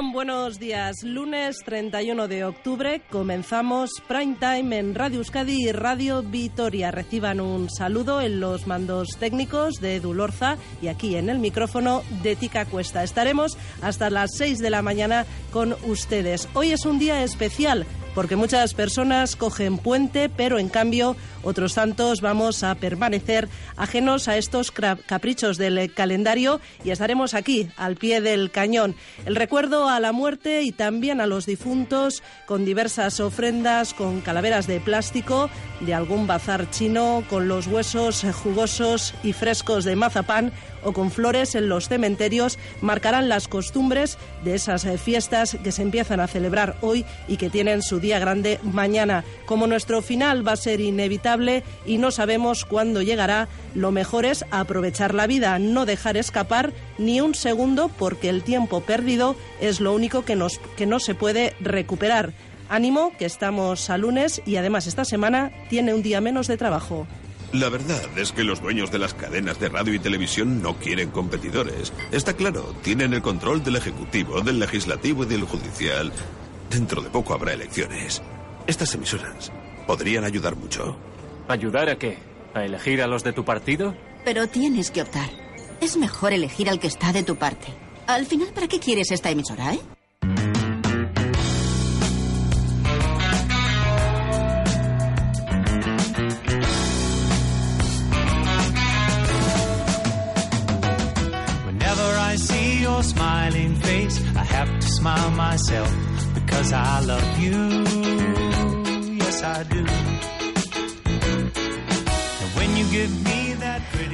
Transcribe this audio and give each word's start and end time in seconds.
Buenos 0.00 0.60
días. 0.60 1.02
Lunes 1.02 1.56
31 1.64 2.28
de 2.28 2.44
octubre 2.44 3.02
comenzamos 3.10 3.90
Prime 4.06 4.36
Time 4.38 4.78
en 4.78 4.94
Radio 4.94 5.18
Euskadi 5.18 5.68
y 5.68 5.72
Radio 5.72 6.22
Vitoria. 6.22 6.92
Reciban 6.92 7.40
un 7.40 7.68
saludo 7.68 8.20
en 8.20 8.38
los 8.38 8.68
mandos 8.68 9.08
técnicos 9.18 9.80
de 9.80 9.96
Edu 9.96 10.14
Lorza 10.14 10.56
y 10.80 10.86
aquí 10.86 11.16
en 11.16 11.28
el 11.28 11.40
micrófono 11.40 12.04
de 12.22 12.36
Tica 12.36 12.64
Cuesta. 12.64 13.02
Estaremos 13.02 13.58
hasta 13.82 14.08
las 14.08 14.36
6 14.36 14.60
de 14.60 14.70
la 14.70 14.82
mañana 14.82 15.26
con 15.52 15.74
ustedes. 15.84 16.48
Hoy 16.54 16.70
es 16.70 16.86
un 16.86 17.00
día 17.00 17.24
especial 17.24 17.84
porque 18.14 18.36
muchas 18.36 18.74
personas 18.74 19.36
cogen 19.36 19.78
puente, 19.78 20.28
pero 20.28 20.58
en 20.58 20.68
cambio 20.68 21.16
otros 21.42 21.74
tantos 21.74 22.20
vamos 22.20 22.62
a 22.62 22.74
permanecer 22.74 23.48
ajenos 23.76 24.28
a 24.28 24.36
estos 24.36 24.70
caprichos 24.70 25.56
del 25.56 25.92
calendario 25.94 26.60
y 26.84 26.90
estaremos 26.90 27.34
aquí, 27.34 27.68
al 27.76 27.96
pie 27.96 28.20
del 28.20 28.50
cañón. 28.50 28.94
El 29.26 29.36
recuerdo 29.36 29.88
a 29.88 30.00
la 30.00 30.12
muerte 30.12 30.62
y 30.62 30.72
también 30.72 31.20
a 31.20 31.26
los 31.26 31.46
difuntos 31.46 32.22
con 32.46 32.64
diversas 32.64 33.20
ofrendas, 33.20 33.94
con 33.94 34.20
calaveras 34.20 34.66
de 34.66 34.80
plástico 34.80 35.50
de 35.80 35.94
algún 35.94 36.26
bazar 36.26 36.70
chino, 36.70 37.22
con 37.28 37.48
los 37.48 37.66
huesos 37.66 38.24
jugosos 38.42 39.14
y 39.22 39.32
frescos 39.32 39.84
de 39.84 39.96
mazapán 39.96 40.52
o 40.82 40.92
con 40.92 41.10
flores 41.10 41.54
en 41.54 41.68
los 41.68 41.88
cementerios 41.88 42.58
marcarán 42.80 43.28
las 43.28 43.48
costumbres 43.48 44.16
de 44.44 44.54
esas 44.54 44.84
eh, 44.84 44.96
fiestas 44.96 45.56
que 45.62 45.72
se 45.72 45.82
empiezan 45.82 46.20
a 46.20 46.28
celebrar 46.28 46.76
hoy 46.80 47.04
y 47.26 47.36
que 47.36 47.50
tienen 47.50 47.82
su 47.82 48.00
día 48.00 48.18
grande 48.18 48.60
mañana. 48.62 49.24
Como 49.46 49.66
nuestro 49.66 50.02
final 50.02 50.46
va 50.46 50.52
a 50.52 50.56
ser 50.56 50.80
inevitable 50.80 51.27
y 51.84 51.98
no 51.98 52.10
sabemos 52.10 52.64
cuándo 52.64 53.02
llegará, 53.02 53.48
lo 53.74 53.90
mejor 53.90 54.24
es 54.24 54.44
aprovechar 54.50 55.14
la 55.14 55.26
vida, 55.26 55.58
no 55.58 55.84
dejar 55.86 56.16
escapar 56.16 56.72
ni 56.96 57.20
un 57.20 57.34
segundo 57.34 57.88
porque 57.88 58.28
el 58.28 58.42
tiempo 58.42 58.80
perdido 58.80 59.36
es 59.60 59.80
lo 59.80 59.92
único 59.92 60.24
que, 60.24 60.36
nos, 60.36 60.58
que 60.76 60.86
no 60.86 61.00
se 61.00 61.14
puede 61.14 61.54
recuperar. 61.60 62.32
Ánimo, 62.68 63.12
que 63.18 63.24
estamos 63.24 63.88
a 63.90 63.98
lunes 63.98 64.42
y 64.46 64.56
además 64.56 64.86
esta 64.86 65.04
semana 65.04 65.50
tiene 65.70 65.94
un 65.94 66.02
día 66.02 66.20
menos 66.20 66.46
de 66.46 66.56
trabajo. 66.56 67.06
La 67.52 67.70
verdad 67.70 68.02
es 68.18 68.32
que 68.32 68.44
los 68.44 68.60
dueños 68.60 68.90
de 68.90 68.98
las 68.98 69.14
cadenas 69.14 69.58
de 69.58 69.70
radio 69.70 69.94
y 69.94 69.98
televisión 69.98 70.62
no 70.62 70.76
quieren 70.76 71.10
competidores. 71.10 71.94
Está 72.12 72.34
claro, 72.34 72.74
tienen 72.82 73.14
el 73.14 73.22
control 73.22 73.64
del 73.64 73.76
Ejecutivo, 73.76 74.42
del 74.42 74.58
Legislativo 74.58 75.22
y 75.22 75.26
del 75.26 75.44
Judicial. 75.44 76.12
Dentro 76.68 77.00
de 77.00 77.08
poco 77.08 77.32
habrá 77.32 77.54
elecciones. 77.54 78.22
Estas 78.66 78.94
emisoras 78.94 79.50
podrían 79.86 80.24
ayudar 80.24 80.56
mucho. 80.56 80.98
¿Ayudar 81.48 81.88
a 81.88 81.96
qué? 81.96 82.18
¿A 82.54 82.64
elegir 82.64 83.00
a 83.02 83.06
los 83.06 83.24
de 83.24 83.32
tu 83.32 83.44
partido? 83.44 83.94
Pero 84.24 84.46
tienes 84.48 84.90
que 84.90 85.02
optar. 85.02 85.30
Es 85.80 85.96
mejor 85.96 86.32
elegir 86.32 86.68
al 86.68 86.78
que 86.78 86.88
está 86.88 87.12
de 87.12 87.22
tu 87.22 87.36
parte. 87.36 87.68
Al 88.06 88.26
final, 88.26 88.48
¿para 88.54 88.68
qué 88.68 88.78
quieres 88.78 89.10
esta 89.10 89.30
emisora, 89.30 89.72
eh? 89.72 89.80
smiling 103.02 103.74
face, 103.76 104.20
I 104.36 104.44
have 104.44 104.80
to 104.80 104.86
smile 104.88 105.30
myself 105.30 105.90
because 106.34 106.72
I 106.72 107.00
love 107.00 107.38
you. 107.38 107.84
Yes, 109.14 109.42
I 109.42 109.62
do. 109.62 110.37
And 112.98 113.10
when 113.10 113.14
you 113.14 113.22
give 113.22 113.24
me 113.24 113.37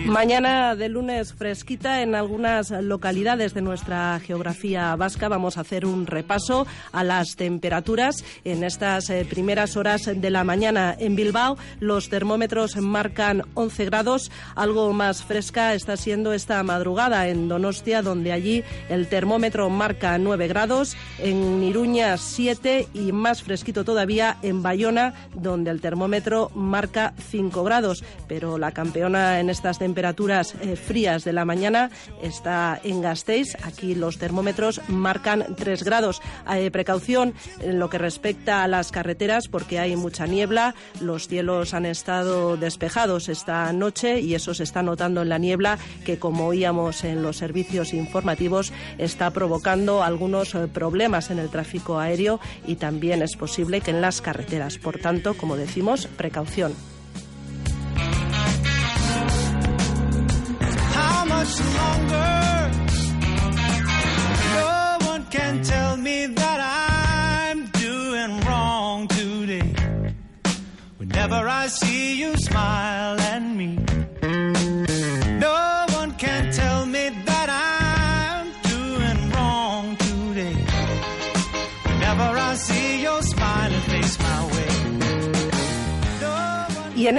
Mañana 0.06 0.76
de 0.76 0.90
lunes 0.90 1.32
fresquita 1.32 2.02
en 2.02 2.14
algunas 2.14 2.70
localidades 2.70 3.54
de 3.54 3.62
nuestra 3.62 4.20
geografía 4.20 4.94
vasca. 4.96 5.28
Vamos 5.28 5.56
a 5.56 5.62
hacer 5.62 5.86
un 5.86 6.06
repaso 6.06 6.66
a 6.92 7.02
las 7.02 7.36
temperaturas 7.36 8.22
en 8.44 8.64
estas 8.64 9.08
eh, 9.08 9.26
primeras 9.28 9.78
horas 9.78 10.02
de 10.14 10.30
la 10.30 10.44
mañana. 10.44 10.94
En 10.98 11.16
Bilbao 11.16 11.56
los 11.80 12.10
termómetros 12.10 12.76
marcan 12.76 13.44
11 13.54 13.84
grados. 13.86 14.30
Algo 14.54 14.92
más 14.92 15.24
fresca 15.24 15.72
está 15.72 15.96
siendo 15.96 16.34
esta 16.34 16.62
madrugada 16.62 17.26
en 17.28 17.48
Donostia, 17.48 18.02
donde 18.02 18.32
allí 18.32 18.62
el 18.90 19.08
termómetro 19.08 19.70
marca 19.70 20.18
9 20.18 20.48
grados. 20.48 20.98
En 21.18 21.62
Iruña 21.62 22.18
7 22.18 22.88
y 22.92 23.10
más 23.12 23.42
fresquito 23.42 23.84
todavía 23.84 24.36
en 24.42 24.62
Bayona, 24.62 25.14
donde 25.34 25.70
el 25.70 25.80
termómetro 25.80 26.50
marca 26.54 27.14
5 27.30 27.64
grados. 27.64 28.04
Pero 28.28 28.58
la 28.58 28.72
campeona 28.72 29.40
en 29.40 29.48
estas 29.48 29.78
temperaturas 29.78 29.93
temperaturas 29.94 30.56
eh, 30.60 30.74
frías 30.74 31.22
de 31.22 31.32
la 31.32 31.44
mañana 31.44 31.88
está 32.20 32.80
en 32.82 33.00
Gasteiz. 33.00 33.56
Aquí 33.62 33.94
los 33.94 34.18
termómetros 34.18 34.80
marcan 34.88 35.54
3 35.54 35.84
grados. 35.84 36.20
Hay 36.46 36.68
precaución 36.70 37.32
en 37.60 37.78
lo 37.78 37.88
que 37.88 37.98
respecta 37.98 38.64
a 38.64 38.68
las 38.68 38.90
carreteras 38.90 39.46
porque 39.46 39.78
hay 39.78 39.94
mucha 39.94 40.26
niebla. 40.26 40.74
Los 41.00 41.28
cielos 41.28 41.74
han 41.74 41.86
estado 41.86 42.56
despejados 42.56 43.28
esta 43.28 43.72
noche 43.72 44.18
y 44.18 44.34
eso 44.34 44.52
se 44.52 44.64
está 44.64 44.82
notando 44.82 45.22
en 45.22 45.28
la 45.28 45.38
niebla 45.38 45.78
que, 46.04 46.18
como 46.18 46.48
oíamos 46.48 47.04
en 47.04 47.22
los 47.22 47.36
servicios 47.36 47.94
informativos, 47.94 48.72
está 48.98 49.30
provocando 49.30 50.02
algunos 50.02 50.56
eh, 50.56 50.66
problemas 50.66 51.30
en 51.30 51.38
el 51.38 51.50
tráfico 51.50 52.00
aéreo 52.00 52.40
y 52.66 52.74
también 52.76 53.22
es 53.22 53.36
posible 53.36 53.80
que 53.80 53.92
en 53.92 54.00
las 54.00 54.20
carreteras. 54.20 54.76
Por 54.76 54.98
tanto, 54.98 55.34
como 55.34 55.56
decimos, 55.56 56.08
precaución. 56.08 56.74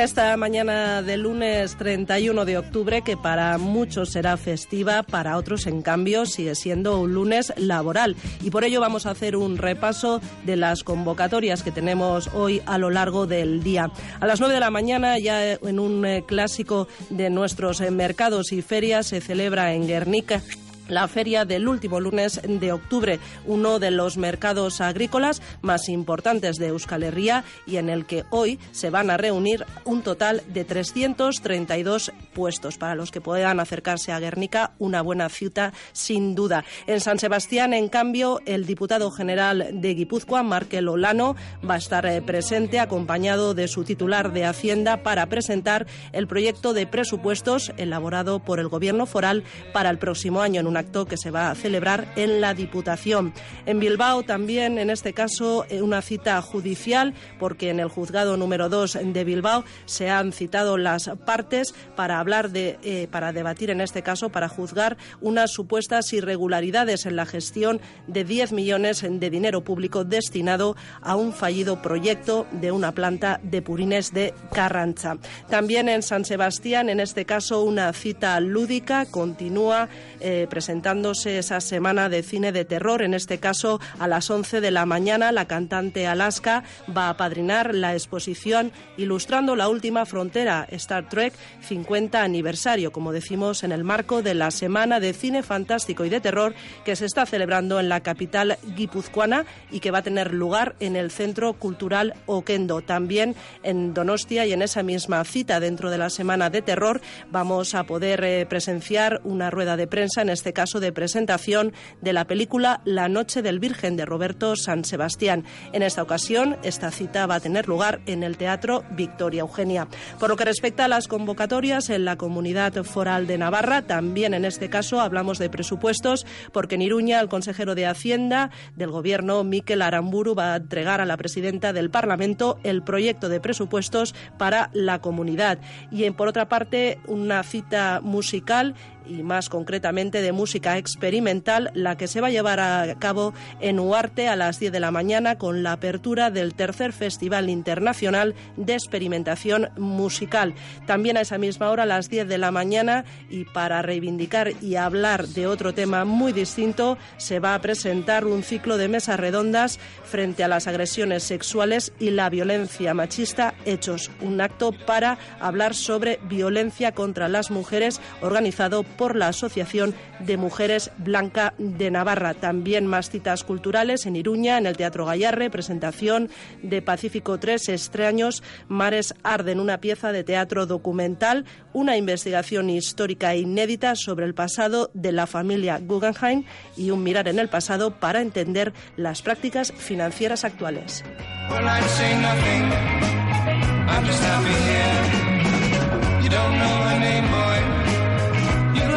Esta 0.05 0.37
mañana 0.37 1.01
de 1.01 1.17
lunes 1.17 1.77
31 1.77 2.45
de 2.45 2.59
octubre, 2.59 3.01
que 3.01 3.17
para 3.17 3.57
muchos 3.57 4.11
será 4.11 4.37
festiva, 4.37 5.01
para 5.01 5.35
otros, 5.35 5.65
en 5.65 5.81
cambio, 5.81 6.27
sigue 6.27 6.53
siendo 6.53 6.99
un 6.99 7.15
lunes 7.15 7.51
laboral. 7.57 8.15
Y 8.43 8.51
por 8.51 8.63
ello 8.63 8.79
vamos 8.79 9.07
a 9.07 9.11
hacer 9.11 9.35
un 9.35 9.57
repaso 9.57 10.21
de 10.45 10.57
las 10.57 10.83
convocatorias 10.83 11.63
que 11.63 11.71
tenemos 11.71 12.29
hoy 12.35 12.61
a 12.67 12.77
lo 12.77 12.91
largo 12.91 13.25
del 13.25 13.63
día. 13.63 13.89
A 14.19 14.27
las 14.27 14.39
9 14.39 14.53
de 14.53 14.59
la 14.59 14.69
mañana, 14.69 15.17
ya 15.17 15.53
en 15.53 15.79
un 15.79 16.05
eh, 16.05 16.23
clásico 16.23 16.87
de 17.09 17.31
nuestros 17.31 17.81
eh, 17.81 17.89
mercados 17.89 18.51
y 18.51 18.61
ferias, 18.61 19.07
se 19.07 19.21
celebra 19.21 19.73
en 19.73 19.87
Guernica 19.87 20.43
la 20.87 21.07
feria 21.07 21.45
del 21.45 21.67
último 21.67 21.99
lunes 21.99 22.41
de 22.43 22.71
octubre, 22.71 23.19
uno 23.45 23.79
de 23.79 23.91
los 23.91 24.17
mercados 24.17 24.81
agrícolas 24.81 25.41
más 25.61 25.89
importantes 25.89 26.57
de 26.57 26.67
Euskal 26.67 27.03
Herria 27.03 27.43
y 27.65 27.77
en 27.77 27.89
el 27.89 28.05
que 28.05 28.25
hoy 28.29 28.59
se 28.71 28.89
van 28.89 29.09
a 29.09 29.17
reunir 29.17 29.65
un 29.83 30.01
total 30.01 30.43
de 30.47 30.63
332 30.65 32.11
puestos 32.33 32.77
para 32.77 32.95
los 32.95 33.11
que 33.11 33.21
puedan 33.21 33.59
acercarse 33.59 34.11
a 34.11 34.19
Guernica, 34.19 34.73
una 34.79 35.01
buena 35.01 35.29
cita 35.29 35.73
sin 35.93 36.35
duda. 36.35 36.63
En 36.87 36.99
San 36.99 37.19
Sebastián, 37.19 37.73
en 37.73 37.89
cambio, 37.89 38.41
el 38.45 38.65
diputado 38.65 39.11
general 39.11 39.69
de 39.73 39.93
Guipúzcoa, 39.93 40.43
Markel 40.43 40.87
Olano, 40.87 41.35
va 41.67 41.75
a 41.75 41.79
estar 41.79 42.05
eh, 42.05 42.21
presente 42.21 42.79
acompañado 42.79 43.53
de 43.53 43.67
su 43.67 43.83
titular 43.83 44.33
de 44.33 44.45
Hacienda 44.45 45.03
para 45.03 45.25
presentar 45.27 45.87
el 46.11 46.27
proyecto 46.27 46.73
de 46.73 46.87
presupuestos 46.87 47.71
elaborado 47.77 48.39
por 48.39 48.59
el 48.59 48.67
Gobierno 48.67 49.05
foral 49.05 49.43
para 49.73 49.89
el 49.89 49.97
próximo 49.97 50.41
año 50.41 50.61
acto 50.77 51.05
que 51.05 51.17
se 51.17 51.31
va 51.31 51.49
a 51.49 51.55
celebrar 51.55 52.11
en 52.15 52.41
la 52.41 52.53
Diputación. 52.53 53.33
En 53.65 53.79
Bilbao 53.79 54.23
también, 54.23 54.77
en 54.77 54.89
este 54.89 55.13
caso, 55.13 55.65
eh, 55.69 55.81
una 55.81 56.01
cita 56.01 56.41
judicial, 56.41 57.13
porque 57.39 57.69
en 57.69 57.79
el 57.79 57.89
juzgado 57.89 58.37
número 58.37 58.69
2 58.69 58.99
de 59.03 59.23
Bilbao 59.23 59.63
se 59.85 60.09
han 60.09 60.31
citado 60.31 60.77
las 60.77 61.09
partes 61.25 61.73
para 61.95 62.19
hablar 62.19 62.49
de, 62.49 62.77
eh, 62.83 63.07
para 63.11 63.33
debatir 63.33 63.69
en 63.69 63.81
este 63.81 64.01
caso, 64.01 64.29
para 64.29 64.49
juzgar 64.49 64.97
unas 65.21 65.51
supuestas 65.51 66.11
irregularidades 66.13 67.05
en 67.05 67.15
la 67.15 67.25
gestión 67.25 67.81
de 68.07 68.23
10 68.23 68.51
millones 68.51 69.05
de 69.07 69.29
dinero 69.29 69.63
público 69.63 70.03
destinado 70.03 70.75
a 71.01 71.15
un 71.15 71.33
fallido 71.33 71.81
proyecto 71.81 72.47
de 72.51 72.71
una 72.71 72.91
planta 72.91 73.39
de 73.43 73.61
purines 73.61 74.13
de 74.13 74.33
Carrancha. 74.53 75.17
También 75.49 75.89
en 75.89 76.03
San 76.03 76.25
Sebastián, 76.25 76.89
en 76.89 76.99
este 76.99 77.25
caso, 77.25 77.63
una 77.63 77.91
cita 77.93 78.39
lúdica 78.39 79.05
continúa 79.05 79.89
eh, 80.19 80.47
presentándose 80.65 81.37
esa 81.37 81.61
semana 81.61 82.09
de 82.09 82.23
cine 82.23 82.51
de 82.51 82.65
terror. 82.65 83.03
En 83.03 83.13
este 83.13 83.37
caso, 83.37 83.79
a 83.99 84.07
las 84.07 84.31
11 84.31 84.61
de 84.61 84.71
la 84.71 84.87
mañana, 84.87 85.31
la 85.31 85.45
cantante 85.45 86.07
Alaska 86.07 86.63
va 86.89 87.09
a 87.09 87.17
padrinar 87.17 87.75
la 87.75 87.93
exposición 87.93 88.71
ilustrando 88.97 89.55
la 89.55 89.69
última 89.69 90.07
frontera, 90.07 90.65
Star 90.71 91.07
Trek 91.07 91.35
50 91.61 92.23
aniversario, 92.23 92.91
como 92.91 93.13
decimos, 93.13 93.63
en 93.63 93.73
el 93.73 93.83
marco 93.83 94.23
de 94.23 94.33
la 94.33 94.49
semana 94.49 94.99
de 94.99 95.13
cine 95.13 95.43
fantástico 95.43 96.03
y 96.03 96.09
de 96.09 96.19
terror 96.19 96.55
que 96.83 96.95
se 96.95 97.05
está 97.05 97.27
celebrando 97.27 97.79
en 97.79 97.87
la 97.87 97.99
capital 97.99 98.57
guipuzcoana 98.75 99.45
y 99.69 99.81
que 99.81 99.91
va 99.91 99.99
a 99.99 100.03
tener 100.03 100.33
lugar 100.33 100.75
en 100.79 100.95
el 100.95 101.11
Centro 101.11 101.53
Cultural 101.53 102.15
Oquendo. 102.25 102.81
También 102.81 103.35
en 103.61 103.93
Donostia 103.93 104.47
y 104.47 104.53
en 104.53 104.63
esa 104.63 104.81
misma 104.81 105.23
cita 105.25 105.59
dentro 105.59 105.91
de 105.91 105.99
la 105.99 106.09
semana 106.09 106.49
de 106.49 106.63
terror 106.63 107.01
vamos 107.29 107.75
a 107.75 107.83
poder 107.83 108.23
eh, 108.23 108.47
presenciar 108.47 109.21
una 109.23 109.51
rueda 109.51 109.77
de 109.77 109.85
prensa, 109.85 110.23
en 110.23 110.29
este 110.29 110.54
caso 110.55 110.79
de 110.79 110.91
presentación 110.91 111.73
de 112.01 112.13
la 112.13 112.25
película 112.25 112.81
La 112.85 113.07
Noche 113.07 113.43
del 113.43 113.59
Virgen 113.59 113.95
de 113.95 114.05
Roberto 114.05 114.55
San 114.55 114.83
Sebastián. 114.83 115.45
En 115.71 115.83
esta 115.83 116.01
ocasión, 116.01 116.57
esta 116.63 116.89
cita 116.89 117.27
va 117.27 117.35
a 117.35 117.39
tener 117.39 117.67
lugar 117.67 118.01
en 118.07 118.23
el 118.23 118.37
Teatro 118.37 118.83
Victoria 118.89 119.41
Eugenia. 119.41 119.87
Por 120.19 120.29
lo 120.29 120.35
que 120.35 120.45
respecta 120.45 120.85
a 120.85 120.87
las 120.87 121.07
convocatorias 121.07 121.91
en 121.91 122.05
la 122.05 122.15
comunidad 122.15 122.73
foral 122.83 123.27
de 123.27 123.37
Navarra, 123.37 123.83
también 123.83 124.33
en 124.33 124.45
este 124.45 124.71
caso 124.71 124.99
hablamos 124.99 125.37
de 125.37 125.51
presupuestos, 125.51 126.25
porque 126.51 126.73
en 126.73 126.81
Iruña 126.81 127.19
el 127.19 127.29
consejero 127.29 127.75
de 127.75 127.85
Hacienda 127.85 128.49
del 128.75 128.89
Gobierno, 128.89 129.43
Miquel 129.43 129.83
Aramburu, 129.83 130.33
va 130.33 130.53
a 130.53 130.57
entregar 130.57 131.01
a 131.01 131.05
la 131.05 131.17
presidenta 131.17 131.73
del 131.73 131.91
Parlamento 131.91 132.57
el 132.63 132.81
proyecto 132.81 133.29
de 133.29 133.39
presupuestos 133.39 134.15
para 134.37 134.69
la 134.73 134.99
comunidad. 134.99 135.59
Y 135.91 136.09
por 136.11 136.29
otra 136.29 136.47
parte, 136.47 136.99
una 137.07 137.43
cita 137.43 137.99
musical 138.01 138.75
y 139.07 139.23
más 139.23 139.49
concretamente 139.49 140.21
de 140.21 140.31
música 140.31 140.77
experimental, 140.77 141.71
la 141.73 141.97
que 141.97 142.07
se 142.07 142.21
va 142.21 142.27
a 142.27 142.31
llevar 142.31 142.59
a 142.59 142.95
cabo 142.99 143.33
en 143.59 143.79
Huarte 143.79 144.27
a 144.27 144.35
las 144.35 144.59
10 144.59 144.71
de 144.71 144.79
la 144.79 144.91
mañana 144.91 145.37
con 145.37 145.63
la 145.63 145.73
apertura 145.73 146.31
del 146.31 146.53
tercer 146.53 146.93
Festival 146.93 147.49
Internacional 147.49 148.35
de 148.57 148.73
Experimentación 148.73 149.69
Musical. 149.77 150.53
También 150.85 151.17
a 151.17 151.21
esa 151.21 151.37
misma 151.37 151.69
hora, 151.69 151.83
a 151.83 151.87
las 151.87 152.09
10 152.09 152.27
de 152.27 152.37
la 152.37 152.51
mañana, 152.51 153.05
y 153.29 153.45
para 153.45 153.81
reivindicar 153.81 154.51
y 154.61 154.75
hablar 154.75 155.27
de 155.27 155.47
otro 155.47 155.73
tema 155.73 156.05
muy 156.05 156.33
distinto, 156.33 156.97
se 157.17 157.39
va 157.39 157.55
a 157.55 157.61
presentar 157.61 158.25
un 158.25 158.43
ciclo 158.43 158.77
de 158.77 158.87
mesas 158.87 159.19
redondas 159.19 159.79
frente 160.03 160.43
a 160.43 160.47
las 160.47 160.67
agresiones 160.67 161.23
sexuales 161.23 161.93
y 161.99 162.11
la 162.11 162.29
violencia 162.29 162.93
machista 162.93 163.55
hechos. 163.65 164.11
Un 164.21 164.41
acto 164.41 164.71
para 164.85 165.17
hablar 165.39 165.73
sobre 165.73 166.19
violencia 166.23 166.93
contra 166.93 167.27
las 167.27 167.51
mujeres 167.51 167.99
organizado 168.21 168.83
por 168.97 169.15
la 169.15 169.27
Asociación 169.29 169.93
de 170.19 170.37
Mujeres 170.37 170.91
Blanca 170.97 171.53
de 171.57 171.91
Navarra. 171.91 172.33
También 172.33 172.87
más 172.87 173.09
citas 173.09 173.43
culturales 173.43 174.05
en 174.05 174.15
Iruña, 174.15 174.57
en 174.57 174.65
el 174.65 174.77
Teatro 174.77 175.05
Gallarre, 175.05 175.49
presentación 175.49 176.29
de 176.61 176.81
Pacífico 176.81 177.39
3, 177.39 177.69
Extraños, 177.69 178.43
Mares 178.67 179.13
Arden, 179.23 179.59
una 179.59 179.79
pieza 179.79 180.11
de 180.11 180.23
teatro 180.23 180.65
documental, 180.65 181.45
una 181.73 181.97
investigación 181.97 182.69
histórica 182.69 183.35
inédita 183.35 183.95
sobre 183.95 184.25
el 184.25 184.33
pasado 184.33 184.91
de 184.93 185.11
la 185.11 185.27
familia 185.27 185.79
Guggenheim 185.79 186.45
y 186.77 186.91
un 186.91 187.03
mirar 187.03 187.27
en 187.27 187.39
el 187.39 187.49
pasado 187.49 187.99
para 187.99 188.21
entender 188.21 188.73
las 188.95 189.21
prácticas 189.21 189.71
financieras 189.71 190.43
actuales. 190.43 191.03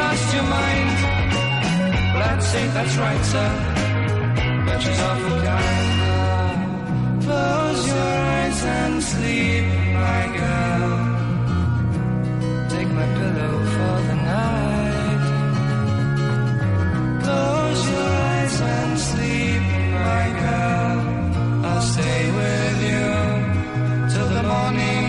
Lost 0.09 0.35
your 0.35 0.47
mind. 0.59 0.91
Well, 2.13 2.29
I'd 2.33 2.43
say 2.53 2.65
that's 2.77 2.97
right, 3.05 3.25
sir. 3.33 3.51
But 4.67 4.79
she's 4.83 5.01
awful 5.09 5.39
kind. 5.51 5.89
Close 7.25 7.83
your 7.93 8.13
eyes 8.35 8.61
and 8.79 8.95
sleep, 9.13 9.67
my 10.07 10.23
girl. 10.41 10.93
Take 12.75 12.91
my 13.01 13.07
pillow 13.19 13.55
for 13.75 13.97
the 14.09 14.17
night. 14.33 15.23
Close 17.25 17.83
your 17.93 18.11
eyes 18.33 18.57
and 18.77 18.93
sleep, 19.11 19.63
my 20.09 20.27
girl. 20.43 20.97
I'll 21.71 21.87
stay 21.95 22.21
with 22.41 22.79
you 22.91 23.07
till 24.13 24.29
the 24.37 24.45
morning 24.53 25.08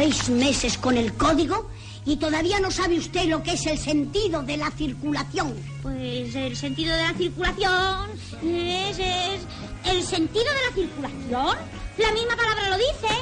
seis 0.00 0.30
meses 0.30 0.78
con 0.78 0.96
el 0.96 1.12
código 1.12 1.68
y 2.06 2.16
todavía 2.16 2.58
no 2.58 2.70
sabe 2.70 2.96
usted 2.96 3.26
lo 3.26 3.42
que 3.42 3.52
es 3.52 3.66
el 3.66 3.76
sentido 3.76 4.42
de 4.42 4.56
la 4.56 4.70
circulación. 4.70 5.54
Pues 5.82 6.34
el 6.34 6.56
sentido 6.56 6.96
de 6.96 7.02
la 7.02 7.12
circulación 7.12 8.08
es, 8.42 8.98
es... 8.98 9.40
¿El 9.84 10.02
sentido 10.02 10.46
de 10.46 10.68
la 10.68 10.74
circulación? 10.74 11.58
La 11.98 12.12
misma 12.12 12.34
palabra 12.34 12.70
lo 12.70 12.76
dice. 12.76 13.14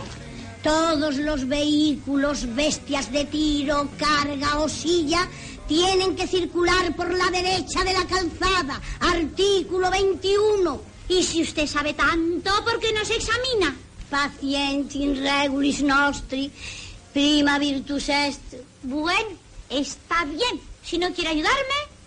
Todos 0.63 1.17
los 1.17 1.49
vehículos, 1.49 2.55
bestias 2.55 3.11
de 3.11 3.25
tiro, 3.25 3.89
carga 3.99 4.61
o 4.61 4.69
silla 4.69 5.29
tienen 5.67 6.15
que 6.15 6.29
circular 6.29 6.95
por 6.95 7.13
la 7.13 7.29
derecha 7.33 7.83
de 7.83 7.93
la 7.93 8.07
calzada. 8.07 8.81
Artículo 9.01 9.91
21. 9.91 10.81
Y 11.09 11.25
si 11.25 11.43
usted 11.43 11.67
sabe 11.67 11.95
tanto, 11.95 12.53
¿por 12.63 12.79
qué 12.79 12.93
no 12.93 13.05
se 13.05 13.17
examina? 13.17 13.75
In 14.43 15.23
regulis 15.23 15.83
nostri, 15.83 16.51
prima 17.13 17.59
virtus 17.59 18.09
est. 18.09 18.57
Bueno, 18.83 19.37
está 19.69 20.25
bien. 20.25 20.61
Si 20.83 20.99
no 20.99 21.13
quiere 21.13 21.31
ayudarme, 21.31 21.99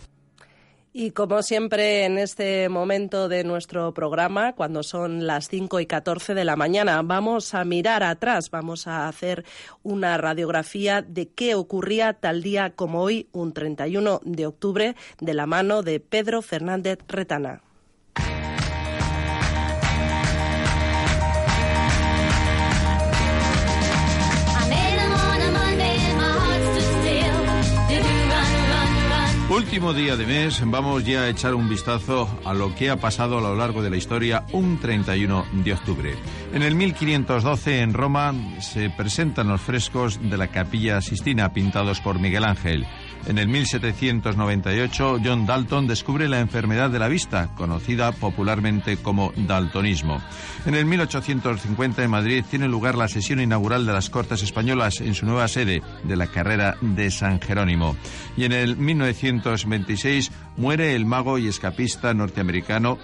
y 0.94 1.12
como 1.12 1.42
siempre 1.42 2.04
en 2.04 2.18
este 2.18 2.68
momento 2.68 3.30
de 3.30 3.46
nuestro 3.46 3.94
programa, 3.94 4.54
cuando 4.54 4.84
son 4.84 5.26
las 5.26 5.48
5 5.48 5.80
y 5.80 5.86
14 5.86 6.34
de 6.34 6.44
la 6.44 6.58
mañana, 6.58 7.02
vamos 7.02 7.54
a 7.54 7.64
mirar 7.64 8.04
atrás, 8.04 8.52
vamos 8.52 8.88
a 8.88 9.08
hacer 9.08 9.46
una 9.84 10.18
radiografía 10.18 11.02
de 11.02 11.30
qué 11.30 11.56
ocurría 11.56 12.12
tal 12.12 12.44
día 12.44 12.72
como 12.76 13.04
hoy, 13.04 13.30
un 13.32 13.54
31 13.54 14.20
de 14.26 14.46
octubre, 14.46 14.96
de 15.22 15.34
la 15.34 15.46
mano 15.46 15.82
de 15.82 16.02
Pedro 16.02 16.42
Fernández 16.42 17.00
Retana. 17.08 17.62
Último 29.72 29.94
día 29.94 30.18
de 30.18 30.26
mes, 30.26 30.62
vamos 30.66 31.06
ya 31.06 31.22
a 31.22 31.30
echar 31.30 31.56
un 31.56 31.70
vistazo 31.70 32.28
a 32.44 32.54
lo 32.54 32.76
que 32.76 32.90
ha 32.90 32.98
pasado 32.98 33.38
a 33.38 33.42
lo 33.42 33.56
largo 33.56 33.82
de 33.82 33.90
la 33.90 33.96
historia 33.96 34.44
un 34.52 34.78
31 34.78 35.46
de 35.64 35.72
octubre. 35.72 36.14
En 36.54 36.62
el 36.62 36.76
1512 36.76 37.80
en 37.80 37.94
Roma 37.94 38.34
se 38.60 38.90
presentan 38.90 39.48
los 39.48 39.62
frescos 39.62 40.20
de 40.30 40.36
la 40.36 40.50
Capilla 40.50 41.00
Sistina 41.00 41.54
pintados 41.54 42.02
por 42.02 42.20
Miguel 42.20 42.44
Ángel. 42.44 42.86
En 43.28 43.38
el 43.38 43.48
1798, 43.48 45.20
John 45.24 45.46
Dalton 45.46 45.88
descubre 45.88 46.28
la 46.28 46.40
enfermedad 46.40 46.90
de 46.90 47.00
la 47.00 47.08
vista, 47.08 47.50
conocida 47.56 48.12
popularmente 48.12 48.98
como 48.98 49.32
daltonismo. 49.36 50.22
En 50.66 50.74
el 50.76 50.86
1850, 50.86 52.04
en 52.04 52.10
Madrid, 52.10 52.44
tiene 52.50 52.68
lugar 52.68 52.96
la 52.96 53.08
sesión 53.08 53.40
inaugural 53.40 53.86
de 53.86 53.94
las 53.94 54.10
Cortes 54.10 54.42
Españolas 54.42 55.02
en 55.02 55.14
su 55.14 55.26
nueva 55.26 55.48
sede 55.48 55.82
de 56.04 56.16
la 56.16 56.28
carrera 56.28 56.78
de 56.82 57.12
San 57.12 57.40
Jerónimo. 57.40 57.96
Y 58.36 58.46
en 58.46 58.54
el 58.54 58.76
1926 58.76 60.32
muere 60.58 60.96
el 60.96 61.06
mago 61.06 61.38
y 61.38 61.48
escapista 61.48 62.14
norteamericano 62.14 62.98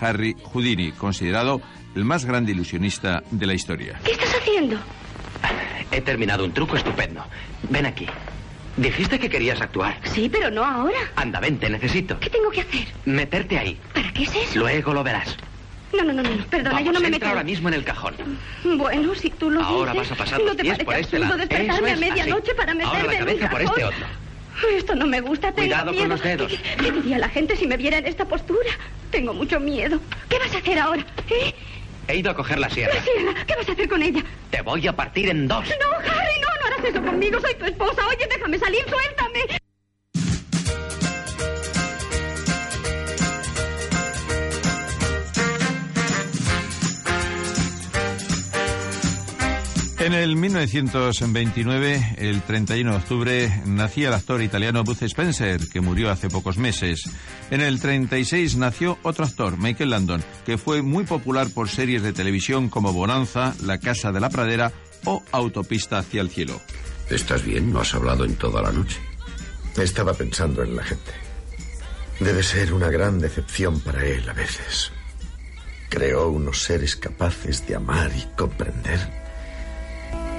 Harry 0.00 0.36
Houdini, 0.52 0.92
considerado 0.92 1.60
el 1.94 2.04
más 2.04 2.24
grande 2.24 2.52
ilusionista 2.52 3.22
de 3.30 3.46
la 3.46 3.54
historia. 3.54 4.00
¿Qué 4.04 4.12
estás 4.12 4.34
haciendo? 4.40 4.78
He 5.90 6.00
terminado 6.00 6.44
un 6.44 6.52
truco 6.52 6.76
estupendo. 6.76 7.24
Ven 7.70 7.86
aquí. 7.86 8.06
Dijiste 8.76 9.18
que 9.18 9.30
querías 9.30 9.60
actuar. 9.60 9.96
Sí, 10.04 10.28
pero 10.28 10.50
no 10.50 10.64
ahora. 10.64 10.98
Anda, 11.16 11.38
ven, 11.40 11.58
te 11.58 11.70
necesito. 11.70 12.18
¿Qué 12.18 12.28
tengo 12.30 12.50
que 12.50 12.62
hacer? 12.62 12.86
Meterte 13.04 13.58
ahí. 13.58 13.78
¿Para 13.92 14.12
qué 14.12 14.24
es 14.24 14.34
eso? 14.34 14.58
Luego 14.58 14.92
lo 14.92 15.04
verás. 15.04 15.36
No, 15.92 16.02
no, 16.02 16.12
no, 16.12 16.22
no. 16.22 16.44
Perdona, 16.46 16.80
yo 16.80 16.90
no 16.90 17.00
me 17.00 17.10
meto. 17.10 17.26
ahora 17.26 17.44
mismo 17.44 17.68
en 17.68 17.74
el 17.74 17.84
cajón. 17.84 18.14
Bueno, 18.64 19.14
si 19.14 19.30
tú 19.30 19.50
lo 19.50 19.62
ahora 19.62 19.92
dices. 19.92 20.10
vas 20.10 20.18
a 20.18 20.24
pasar 20.24 20.40
los 20.40 20.56
pies 20.56 20.78
por 20.78 20.94
este 20.96 21.18
lado. 21.20 21.36
despertarme 21.36 21.92
a 21.92 21.96
medianoche 21.96 22.54
para 22.54 22.74
meterme 22.74 22.98
ahora 22.98 23.12
la 23.12 23.18
cabeza 23.18 23.50
por 23.50 23.62
este 23.62 23.84
otro. 23.84 24.06
Esto 24.72 24.94
no 24.94 25.06
me 25.06 25.20
gusta, 25.20 25.52
tengo 25.52 25.68
Cuidado 25.68 25.90
miedo. 25.90 26.02
con 26.02 26.08
los 26.10 26.22
dedos. 26.22 26.52
¿Qué, 26.52 26.82
¿Qué, 26.84 26.92
diría 26.92 27.18
la 27.18 27.28
gente 27.28 27.56
si 27.56 27.66
me 27.66 27.76
viera 27.76 27.98
en 27.98 28.06
esta 28.06 28.24
postura? 28.24 28.70
Tengo 29.10 29.34
mucho 29.34 29.58
miedo. 29.60 30.00
¿Qué 30.28 30.38
vas 30.38 30.54
a 30.54 30.58
hacer 30.58 30.78
ahora? 30.78 31.04
¿Eh? 31.28 31.54
He 32.06 32.16
ido 32.16 32.30
a 32.30 32.34
coger 32.34 32.58
la 32.58 32.68
sierra. 32.70 32.92
Graciela, 32.94 33.34
¿qué 33.46 33.56
vas 33.56 33.68
a 33.68 33.72
hacer 33.72 33.88
con 33.88 34.02
ella? 34.02 34.22
Te 34.50 34.62
voy 34.62 34.86
a 34.86 34.94
partir 34.94 35.28
en 35.28 35.48
dos. 35.48 35.64
No, 35.66 35.96
Harry, 35.98 36.23
harás 36.84 36.94
eso 36.94 37.04
conmigo. 37.04 37.40
Soy 37.40 37.54
tu 37.54 37.64
esposa. 37.64 38.02
Oye, 38.08 38.26
déjame 38.30 38.58
salir, 38.58 38.82
suéltame. 38.88 39.40
En 50.00 50.12
el 50.12 50.36
1929, 50.36 52.16
el 52.18 52.42
31 52.42 52.90
de 52.90 52.96
octubre, 52.98 53.62
nacía 53.64 54.08
el 54.08 54.14
actor 54.14 54.42
italiano 54.42 54.84
Buzz 54.84 55.00
Spencer, 55.00 55.62
que 55.72 55.80
murió 55.80 56.10
hace 56.10 56.28
pocos 56.28 56.58
meses. 56.58 57.04
En 57.50 57.62
el 57.62 57.80
36 57.80 58.56
nació 58.58 58.98
otro 59.02 59.24
actor, 59.24 59.56
Michael 59.56 59.88
Landon, 59.88 60.22
que 60.44 60.58
fue 60.58 60.82
muy 60.82 61.04
popular 61.04 61.46
por 61.54 61.70
series 61.70 62.02
de 62.02 62.12
televisión 62.12 62.68
como 62.68 62.92
Bonanza, 62.92 63.54
La 63.62 63.78
Casa 63.78 64.12
de 64.12 64.20
la 64.20 64.28
Pradera 64.28 64.74
o 65.04 65.22
Autopista 65.32 65.98
hacia 65.98 66.20
el 66.20 66.30
cielo. 66.30 66.60
¿Estás 67.10 67.44
bien? 67.44 67.72
¿No 67.72 67.80
has 67.80 67.94
hablado 67.94 68.24
en 68.24 68.36
toda 68.36 68.62
la 68.62 68.72
noche? 68.72 68.98
Estaba 69.76 70.14
pensando 70.14 70.62
en 70.62 70.76
la 70.76 70.84
gente. 70.84 71.12
Debe 72.20 72.42
ser 72.42 72.72
una 72.72 72.88
gran 72.88 73.18
decepción 73.18 73.80
para 73.80 74.04
él 74.04 74.28
a 74.28 74.32
veces. 74.32 74.92
Creó 75.88 76.28
unos 76.28 76.62
seres 76.62 76.96
capaces 76.96 77.66
de 77.66 77.76
amar 77.76 78.10
y 78.16 78.24
comprender 78.36 79.24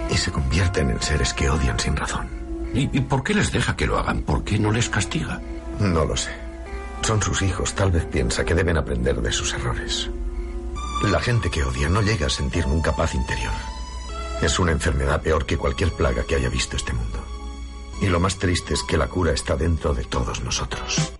y 0.10 0.18
se 0.18 0.32
convierten 0.32 0.90
en 0.90 1.02
seres 1.02 1.34
que 1.34 1.50
odian 1.50 1.80
sin 1.80 1.96
razón. 1.96 2.30
¿Y, 2.74 2.88
por 3.02 3.24
qué 3.24 3.34
les 3.34 3.54
deja 3.54 3.78
que 3.78 3.88
lo 3.88 3.98
hagan? 3.98 4.22
¿Por 4.24 4.44
qué 4.44 4.60
no 4.60 4.70
les 4.70 4.90
castiga? 4.90 5.42
No 5.80 6.04
lo 6.04 6.18
sé. 6.18 6.32
Son 7.04 7.22
sus 7.22 7.42
hijos. 7.42 7.74
Tal 7.74 7.90
vez 7.90 8.04
piensa 8.06 8.44
que 8.44 8.54
deben 8.54 8.78
aprender 8.78 9.22
de 9.22 9.32
sus 9.32 9.54
errores. 9.54 10.10
La 11.04 11.22
gente 11.22 11.50
que 11.50 11.64
odia 11.64 11.88
no 11.88 12.02
llega 12.02 12.28
a 12.28 12.30
sentir 12.30 12.68
nunca 12.68 12.94
paz 12.94 13.16
interior. 13.16 13.54
Es 14.42 14.60
una 14.60 14.72
enfermedad 14.72 15.22
peor 15.22 15.46
que 15.46 15.58
cualquier 15.58 15.92
plaga 15.92 16.24
que 16.24 16.36
haya 16.36 16.50
visto 16.50 16.76
este 16.76 16.94
mundo. 16.94 17.20
Y 18.02 18.08
lo 18.08 18.20
más 18.20 18.38
triste 18.38 18.74
es 18.74 18.84
que 18.84 18.98
la 18.98 19.08
cura 19.08 19.32
está 19.32 19.56
dentro 19.56 19.94
de 19.94 20.04
todos 20.04 20.42
nosotros. 20.42 21.14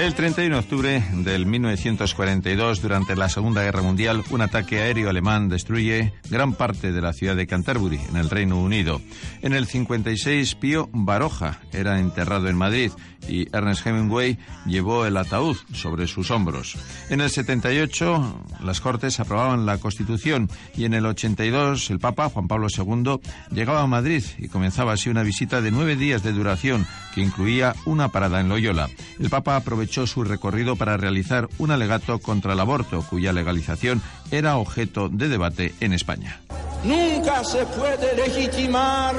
El 0.00 0.14
31 0.14 0.54
de 0.54 0.60
octubre 0.60 1.04
del 1.12 1.44
1942, 1.44 2.80
durante 2.80 3.14
la 3.16 3.28
Segunda 3.28 3.62
Guerra 3.62 3.82
Mundial, 3.82 4.24
un 4.30 4.40
ataque 4.40 4.80
aéreo 4.80 5.10
alemán 5.10 5.50
destruye 5.50 6.14
gran 6.30 6.54
parte 6.54 6.90
de 6.90 7.02
la 7.02 7.12
ciudad 7.12 7.36
de 7.36 7.46
Canterbury, 7.46 8.00
en 8.08 8.16
el 8.16 8.30
Reino 8.30 8.58
Unido. 8.58 9.02
En 9.42 9.52
el 9.52 9.66
56, 9.66 10.54
Pío 10.54 10.88
Baroja 10.94 11.60
era 11.70 12.00
enterrado 12.00 12.48
en 12.48 12.56
Madrid 12.56 12.92
y 13.28 13.48
Ernest 13.54 13.86
Hemingway 13.86 14.38
llevó 14.66 15.06
el 15.06 15.16
ataúd 15.16 15.56
sobre 15.72 16.06
sus 16.06 16.30
hombros. 16.30 16.76
En 17.08 17.20
el 17.20 17.30
78, 17.30 18.44
las 18.62 18.80
Cortes 18.80 19.20
aprobaban 19.20 19.66
la 19.66 19.78
Constitución 19.78 20.48
y 20.76 20.84
en 20.84 20.94
el 20.94 21.06
82, 21.06 21.90
el 21.90 21.98
Papa 21.98 22.28
Juan 22.28 22.48
Pablo 22.48 22.68
II 22.68 23.20
llegaba 23.50 23.82
a 23.82 23.86
Madrid 23.86 24.24
y 24.38 24.48
comenzaba 24.48 24.92
así 24.92 25.10
una 25.10 25.22
visita 25.22 25.60
de 25.60 25.70
nueve 25.70 25.96
días 25.96 26.22
de 26.22 26.32
duración 26.32 26.86
que 27.14 27.22
incluía 27.22 27.74
una 27.86 28.08
parada 28.08 28.40
en 28.40 28.48
Loyola. 28.48 28.88
El 29.18 29.30
Papa 29.30 29.56
aprovechó 29.56 30.06
su 30.06 30.24
recorrido 30.24 30.76
para 30.76 30.96
realizar 30.96 31.48
un 31.58 31.70
alegato 31.70 32.18
contra 32.18 32.52
el 32.52 32.60
aborto, 32.60 33.04
cuya 33.08 33.32
legalización 33.32 34.02
era 34.30 34.56
objeto 34.56 35.08
de 35.08 35.28
debate 35.28 35.74
en 35.80 35.92
España. 35.92 36.40
Nunca 36.82 37.44
se 37.44 37.66
puede 37.66 38.14
legitimar 38.14 39.14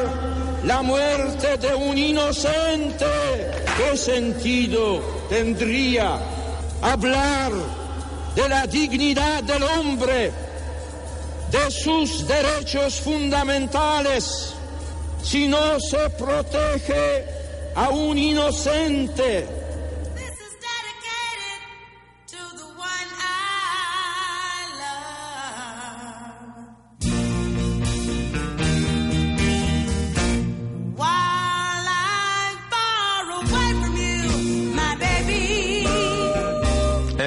la 0.64 0.82
muerte 0.82 1.58
de 1.58 1.76
un 1.76 1.98
inocente. 1.98 3.06
¿Qué 3.78 3.96
sentido 3.96 5.02
tendría 5.30 6.20
hablar 6.82 7.52
de 8.36 8.50
la 8.50 8.66
dignidad 8.66 9.44
del 9.44 9.62
hombre, 9.62 10.32
de 11.52 11.72
sus 11.72 12.28
derechos 12.28 13.00
fundamentales, 13.00 14.56
si 15.22 15.48
no 15.48 15.80
se 15.80 16.10
protege 16.12 17.26
a 17.76 17.90
un 17.90 18.18
inocente? 18.18 19.61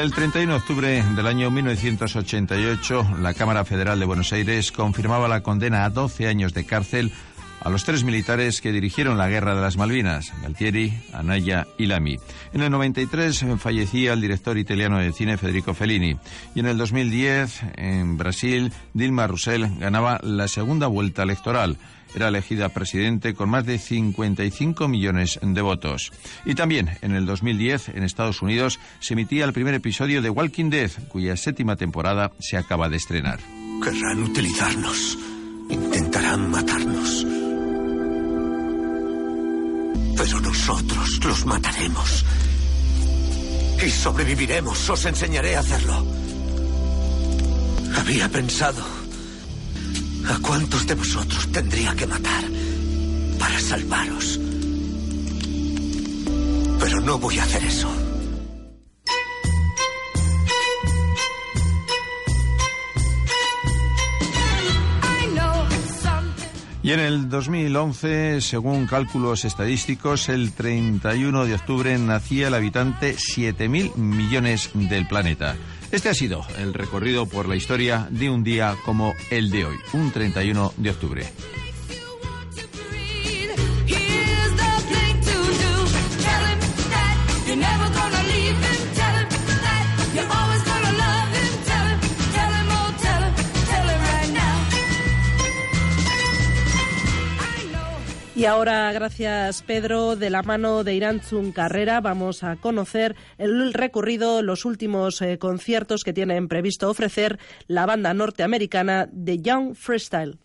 El 0.05 0.13
31 0.13 0.53
de 0.53 0.59
octubre 0.59 1.03
del 1.17 1.27
año 1.27 1.51
1988, 1.51 3.17
la 3.23 3.33
Cámara 3.33 3.65
Federal 3.65 3.99
de 3.99 4.05
Buenos 4.05 4.35
Aires 4.35 4.71
confirmaba 4.71 5.29
la 5.29 5.43
condena 5.43 5.87
a 5.87 5.89
12 5.89 6.29
años 6.29 6.53
de 6.53 6.67
cárcel 6.67 7.11
a 7.63 7.71
los 7.71 7.85
tres 7.85 8.05
militares 8.05 8.61
que 8.61 8.71
dirigieron 8.71 9.17
la 9.17 9.31
Guerra 9.31 9.55
de 9.55 9.63
las 9.63 9.79
Malvinas, 9.79 10.31
Galtieri, 10.43 10.93
Anaya 11.15 11.67
y 11.79 11.87
Lamy. 11.87 12.19
En 12.53 12.61
el 12.61 12.71
93 12.71 13.47
fallecía 13.59 14.13
el 14.13 14.21
director 14.21 14.59
italiano 14.59 14.99
de 14.99 15.11
cine 15.11 15.39
Federico 15.39 15.73
Fellini. 15.73 16.19
Y 16.55 16.61
en 16.61 16.67
el 16.67 16.77
2010, 16.77 17.63
en 17.77 18.19
Brasil, 18.19 18.75
Dilma 18.93 19.27
Rousseff 19.27 19.71
ganaba 19.79 20.21
la 20.23 20.49
segunda 20.49 20.87
vuelta 20.87 21.23
electoral 21.23 21.79
era 22.15 22.29
elegida 22.29 22.69
presidente 22.69 23.35
con 23.35 23.49
más 23.49 23.67
de 23.67 23.79
55 23.79 24.89
millones 24.89 25.39
de 25.43 25.63
votos. 25.63 26.13
Y 26.45 26.55
también 26.55 26.91
en 27.03 27.15
el 27.15 27.27
2010 27.27 27.91
en 27.91 28.03
Estados 28.03 28.43
Unidos 28.43 28.79
se 29.01 29.15
emitía 29.15 29.45
el 29.45 29.53
primer 29.53 29.75
episodio 29.75 30.23
de 30.23 30.31
Walking 30.31 30.71
Dead, 30.71 30.91
cuya 31.09 31.37
séptima 31.37 31.77
temporada 31.77 32.33
se 32.39 32.57
acaba 32.57 32.89
de 32.89 32.97
estrenar. 32.97 33.41
Querrán 33.83 34.23
utilizarnos. 34.23 35.19
Intentarán 35.69 36.51
matarnos. 36.51 37.27
Pero 40.17 40.41
nosotros 40.41 41.25
los 41.25 41.47
mataremos. 41.47 42.25
Y 43.85 43.91
sobreviviremos. 43.91 44.89
Os 44.89 45.05
enseñaré 45.05 45.57
a 45.57 45.61
hacerlo. 45.61 46.07
Había 47.97 48.29
pensado 48.29 49.04
¿A 50.29 50.39
cuántos 50.41 50.87
de 50.87 50.95
vosotros 50.95 51.53
tendría 51.53 51.95
que 51.95 52.07
matar 52.07 52.45
para 53.39 53.59
salvaros? 53.61 54.41
Pero 56.81 57.01
no 57.01 57.19
voy 57.19 57.39
a 57.39 57.43
hacer 57.43 57.65
eso. 57.65 57.91
Y 66.85 66.93
en 66.93 67.01
el 67.01 67.31
2011, 67.31 68.43
según 68.43 68.87
cálculos 68.87 69.47
estadísticos, 69.47 70.29
el 70.29 70.53
31 70.53 71.47
de 71.47 71.55
octubre 71.55 71.97
nacía 71.97 72.49
el 72.49 72.55
habitante 72.55 73.17
7.000 73.17 73.97
millones 73.97 74.71
del 74.75 75.09
planeta. 75.09 75.57
Este 75.95 76.09
ha 76.09 76.15
sido 76.15 76.45
el 76.59 76.75
recorrido 76.75 77.25
por 77.25 77.49
la 77.49 77.55
historia 77.55 78.09
de 78.11 78.29
un 78.29 78.43
día 78.43 78.77
como 78.85 79.15
el 79.31 79.49
de 79.53 79.65
hoy, 79.65 79.77
un 79.93 80.11
31 80.11 80.75
de 80.77 80.91
octubre. 80.91 81.25
Y 98.37 98.47
ahora, 98.47 98.91
gracias 98.93 99.63
Pedro, 99.63 100.17
de 100.17 100.29
la 100.29 100.43
mano 100.43 100.83
de 100.83 100.95
Iranzun 100.95 101.53
Carrera, 101.53 102.01
vamos 102.01 102.43
a 102.43 102.57
conocer 102.57 103.15
el 103.39 103.73
recorrido, 103.73 104.43
los 104.43 104.65
últimos 104.65 105.23
eh, 105.23 105.39
conciertos 105.39 106.03
que 106.03 106.13
tienen 106.13 106.49
previsto 106.49 106.91
ofrecer 106.91 107.39
la 107.69 107.87
banda 107.87 108.13
norteamericana 108.13 109.09
The 109.13 109.39
Young 109.39 109.77
Freestyle. 109.77 110.39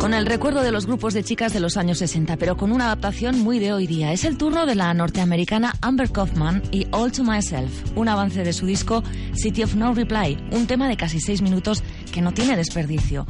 Con 0.00 0.14
el 0.14 0.26
recuerdo 0.26 0.62
de 0.62 0.72
los 0.72 0.86
grupos 0.86 1.14
de 1.14 1.22
chicas 1.22 1.52
de 1.52 1.60
los 1.60 1.76
años 1.76 1.98
60, 1.98 2.36
pero 2.36 2.56
con 2.56 2.72
una 2.72 2.86
adaptación 2.86 3.38
muy 3.38 3.60
de 3.60 3.72
hoy 3.72 3.86
día. 3.86 4.12
Es 4.12 4.24
el 4.24 4.36
turno 4.36 4.66
de 4.66 4.74
la 4.74 4.92
norteamericana 4.94 5.74
Amber 5.80 6.10
Kaufman 6.10 6.60
y 6.72 6.88
All 6.90 7.12
to 7.12 7.22
Myself, 7.22 7.96
un 7.96 8.08
avance 8.08 8.42
de 8.42 8.52
su 8.52 8.66
disco 8.66 9.04
City 9.34 9.62
of 9.62 9.76
No 9.76 9.94
Reply, 9.94 10.48
un 10.50 10.66
tema 10.66 10.88
de 10.88 10.96
casi 10.96 11.20
seis 11.20 11.40
minutos 11.42 11.84
que 12.12 12.20
no 12.20 12.34
tiene 12.34 12.56
desperdicio. 12.56 13.24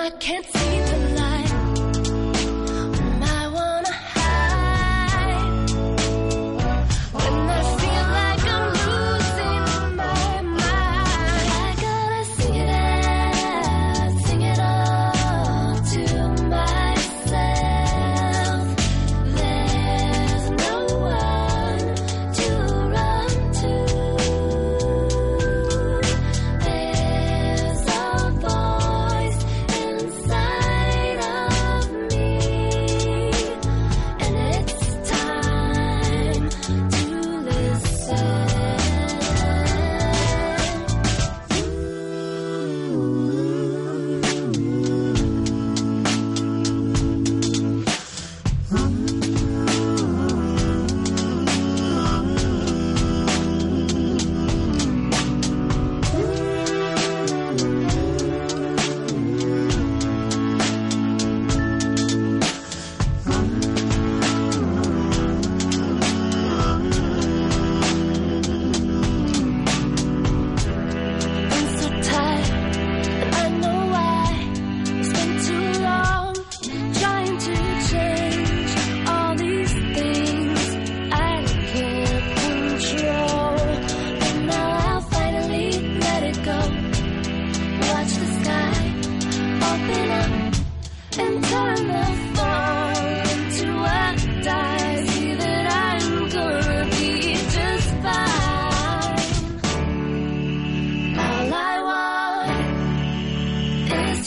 I 0.00 0.08
can't 0.08 0.46
see 0.46 0.79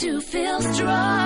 to 0.04 0.20
feel 0.20 0.60
strong. 0.60 1.23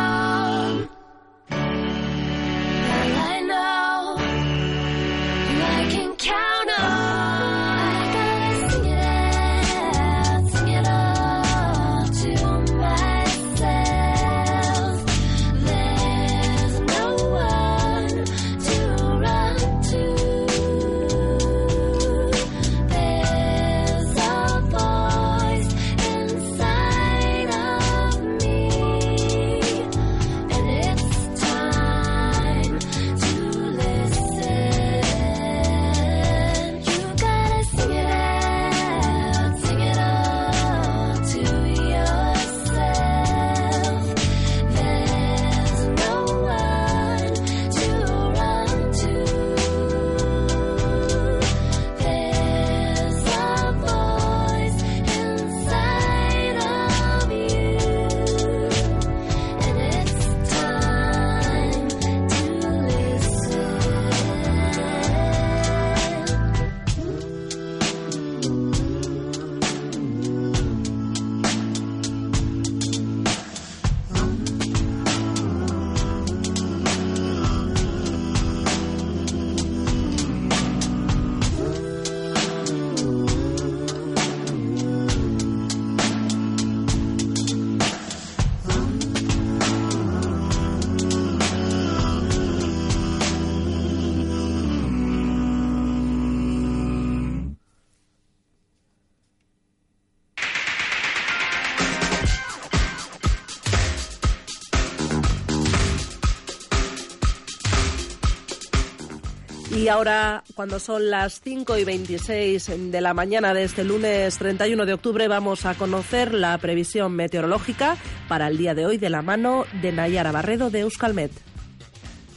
Y 109.88 109.90
ahora, 109.90 110.44
cuando 110.54 110.80
son 110.80 111.08
las 111.08 111.40
5 111.40 111.78
y 111.78 111.84
26 111.84 112.92
de 112.92 113.00
la 113.00 113.14
mañana 113.14 113.54
de 113.54 113.64
este 113.64 113.84
lunes 113.84 114.36
31 114.36 114.84
de 114.84 114.92
octubre, 114.92 115.28
vamos 115.28 115.64
a 115.64 115.76
conocer 115.76 116.34
la 116.34 116.58
previsión 116.58 117.12
meteorológica 117.12 117.96
para 118.28 118.48
el 118.48 118.58
día 118.58 118.74
de 118.74 118.84
hoy 118.84 118.98
de 118.98 119.08
la 119.08 119.22
mano 119.22 119.64
de 119.80 119.92
Nayara 119.92 120.30
Barredo 120.30 120.68
de 120.68 120.80
Euskalmet. 120.80 121.47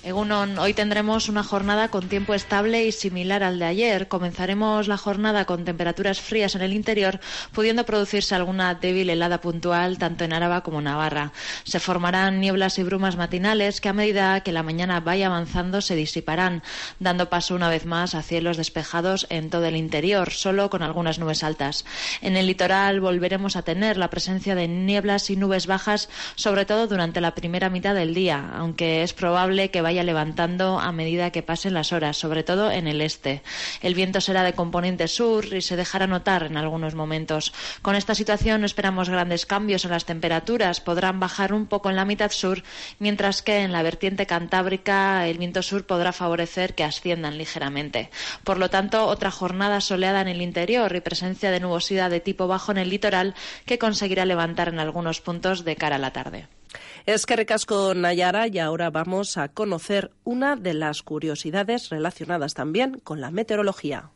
Egunon, 0.03 0.57
hoy 0.57 0.73
tendremos 0.73 1.29
una 1.29 1.43
jornada 1.43 1.89
con 1.89 2.09
tiempo 2.09 2.33
estable 2.33 2.83
y 2.85 2.91
similar 2.91 3.43
al 3.43 3.59
de 3.59 3.65
ayer. 3.65 4.07
Comenzaremos 4.07 4.87
la 4.87 4.97
jornada 4.97 5.45
con 5.45 5.63
temperaturas 5.63 6.19
frías 6.19 6.55
en 6.55 6.63
el 6.63 6.73
interior, 6.73 7.19
pudiendo 7.51 7.85
producirse 7.85 8.33
alguna 8.33 8.73
débil 8.73 9.11
helada 9.11 9.41
puntual 9.41 9.99
tanto 9.99 10.23
en 10.23 10.33
Áraba 10.33 10.61
como 10.61 10.79
en 10.79 10.85
Navarra. 10.85 11.33
Se 11.65 11.79
formarán 11.79 12.39
nieblas 12.39 12.79
y 12.79 12.83
brumas 12.83 13.15
matinales 13.15 13.79
que 13.79 13.89
a 13.89 13.93
medida 13.93 14.41
que 14.41 14.51
la 14.51 14.63
mañana 14.63 15.01
vaya 15.01 15.27
avanzando 15.27 15.81
se 15.81 15.95
disiparán, 15.95 16.63
dando 16.97 17.29
paso 17.29 17.53
una 17.53 17.69
vez 17.69 17.85
más 17.85 18.15
a 18.15 18.23
cielos 18.23 18.57
despejados 18.57 19.27
en 19.29 19.51
todo 19.51 19.65
el 19.65 19.75
interior, 19.75 20.31
solo 20.31 20.71
con 20.71 20.81
algunas 20.81 21.19
nubes 21.19 21.43
altas. 21.43 21.85
En 22.21 22.37
el 22.37 22.47
litoral 22.47 23.01
volveremos 23.01 23.55
a 23.55 23.61
tener 23.61 23.97
la 23.97 24.09
presencia 24.09 24.55
de 24.55 24.67
nieblas 24.67 25.29
y 25.29 25.35
nubes 25.35 25.67
bajas, 25.67 26.09
sobre 26.33 26.65
todo 26.65 26.87
durante 26.87 27.21
la 27.21 27.35
primera 27.35 27.69
mitad 27.69 27.93
del 27.93 28.15
día, 28.15 28.49
aunque 28.55 29.03
es 29.03 29.13
probable 29.13 29.69
que 29.69 29.81
vaya 29.81 29.90
levantando 29.91 30.79
a 30.79 30.91
medida 30.91 31.31
que 31.31 31.43
pasen 31.43 31.73
las 31.73 31.91
horas, 31.91 32.17
sobre 32.17 32.43
todo 32.43 32.71
en 32.71 32.87
el 32.87 33.01
este. 33.01 33.43
El 33.81 33.93
viento 33.93 34.21
será 34.21 34.43
de 34.43 34.53
componente 34.53 35.07
sur 35.07 35.53
y 35.53 35.61
se 35.61 35.75
dejará 35.75 36.07
notar 36.07 36.43
en 36.43 36.57
algunos 36.57 36.95
momentos. 36.95 37.53
Con 37.81 37.95
esta 37.95 38.15
situación 38.15 38.61
no 38.61 38.65
esperamos 38.65 39.09
grandes 39.09 39.45
cambios 39.45 39.85
en 39.85 39.91
las 39.91 40.05
temperaturas. 40.05 40.81
Podrán 40.81 41.19
bajar 41.19 41.53
un 41.53 41.67
poco 41.67 41.89
en 41.89 41.97
la 41.97 42.05
mitad 42.05 42.31
sur, 42.31 42.63
mientras 42.99 43.41
que 43.41 43.59
en 43.59 43.71
la 43.71 43.83
vertiente 43.83 44.25
cantábrica 44.25 45.27
el 45.27 45.37
viento 45.37 45.61
sur 45.61 45.85
podrá 45.85 46.13
favorecer 46.13 46.73
que 46.73 46.83
asciendan 46.83 47.37
ligeramente. 47.37 48.09
Por 48.43 48.57
lo 48.57 48.69
tanto, 48.69 49.05
otra 49.05 49.31
jornada 49.31 49.81
soleada 49.81 50.21
en 50.21 50.29
el 50.29 50.41
interior 50.41 50.95
y 50.95 51.01
presencia 51.01 51.51
de 51.51 51.59
nubosidad 51.59 52.09
de 52.09 52.21
tipo 52.21 52.47
bajo 52.47 52.71
en 52.71 52.77
el 52.77 52.89
litoral 52.89 53.35
que 53.65 53.77
conseguirá 53.77 54.25
levantar 54.25 54.69
en 54.69 54.79
algunos 54.79 55.21
puntos 55.21 55.65
de 55.65 55.75
cara 55.75 55.97
a 55.97 55.99
la 55.99 56.13
tarde. 56.13 56.47
Es 57.05 57.25
que 57.25 57.35
recasco 57.35 57.93
Nayara 57.93 58.47
y 58.47 58.59
ahora 58.59 58.89
vamos 58.89 59.37
a 59.37 59.49
conocer 59.49 60.11
una 60.23 60.55
de 60.55 60.73
las 60.73 61.01
curiosidades 61.01 61.89
relacionadas 61.89 62.53
también 62.53 62.99
con 63.03 63.21
la 63.21 63.31
meteorología. 63.31 64.11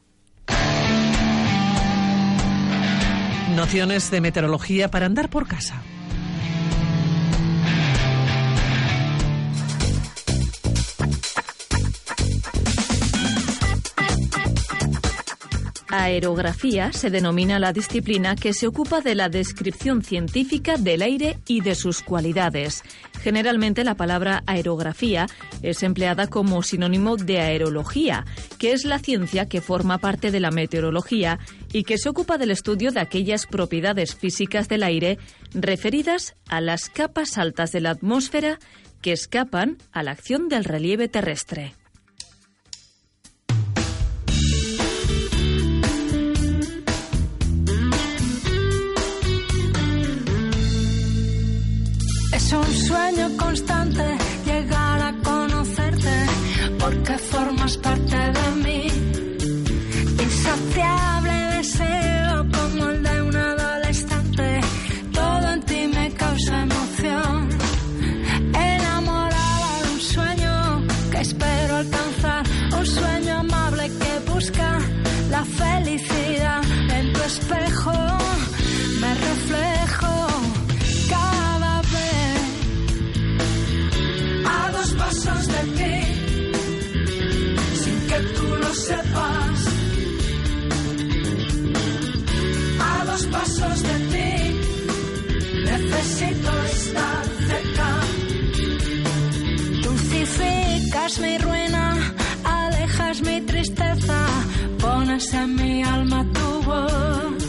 Nociones 3.56 4.12
de 4.12 4.22
meteorología 4.22 4.92
para 4.92 5.06
andar 5.06 5.30
por 5.30 5.48
casa. 5.48 5.82
Aerografía 15.98 16.92
se 16.92 17.10
denomina 17.10 17.58
la 17.58 17.72
disciplina 17.72 18.36
que 18.36 18.54
se 18.54 18.68
ocupa 18.68 19.00
de 19.00 19.16
la 19.16 19.30
descripción 19.30 20.04
científica 20.04 20.76
del 20.76 21.02
aire 21.02 21.38
y 21.48 21.62
de 21.62 21.74
sus 21.74 22.02
cualidades. 22.02 22.84
Generalmente 23.22 23.86
la 23.86 23.96
palabra 23.96 24.44
aerografía 24.46 25.28
es 25.62 25.84
empleada 25.84 26.28
como 26.28 26.62
sinónimo 26.64 27.16
de 27.16 27.40
aerología, 27.40 28.26
que 28.60 28.74
es 28.74 28.84
la 28.84 29.00
ciencia 29.00 29.48
que 29.48 29.62
forma 29.62 30.00
parte 30.00 30.32
de 30.32 30.42
la 30.42 30.52
meteorología 30.52 31.40
y 31.72 31.84
que 31.84 31.98
se 31.98 32.10
ocupa 32.10 32.38
del 32.38 32.52
estudio 32.52 32.92
de 32.92 33.00
aquellas 33.00 33.46
propiedades 33.46 34.16
físicas 34.16 34.68
del 34.68 34.84
aire 34.84 35.18
referidas 35.54 36.36
a 36.50 36.60
las 36.60 36.90
capas 36.90 37.38
altas 37.38 37.72
de 37.72 37.80
la 37.80 37.92
atmósfera 37.92 38.60
que 39.02 39.14
escapan 39.14 39.78
a 39.94 40.04
la 40.04 40.12
acción 40.12 40.50
del 40.50 40.66
relieve 40.66 41.08
terrestre. 41.08 41.74
Sueño 53.06 53.38
constante 53.38 54.18
llegar 54.46 55.00
a 55.02 55.14
conocerte 55.24 56.26
porque 56.80 57.18
formas 57.18 57.78
parte 57.78 58.16
de 58.16 58.48
mí. 58.64 58.88
Insaciable 60.24 61.05
Dulcificas 101.06 101.20
mi 101.20 101.38
ruina, 101.38 102.14
alejas 102.44 103.22
mi 103.22 103.40
tristeza, 103.42 104.26
pones 104.80 105.32
en 105.36 105.56
mi 105.56 105.84
alma 105.84 106.26
tu 106.34 106.64
voz. 106.64 107.44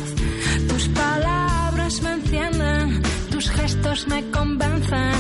Tus 0.69 0.89
palabras 0.89 2.03
me 2.03 2.13
encienden, 2.13 3.03
tus 3.31 3.49
gestos 3.49 4.07
me 4.09 4.23
convencen. 4.31 5.16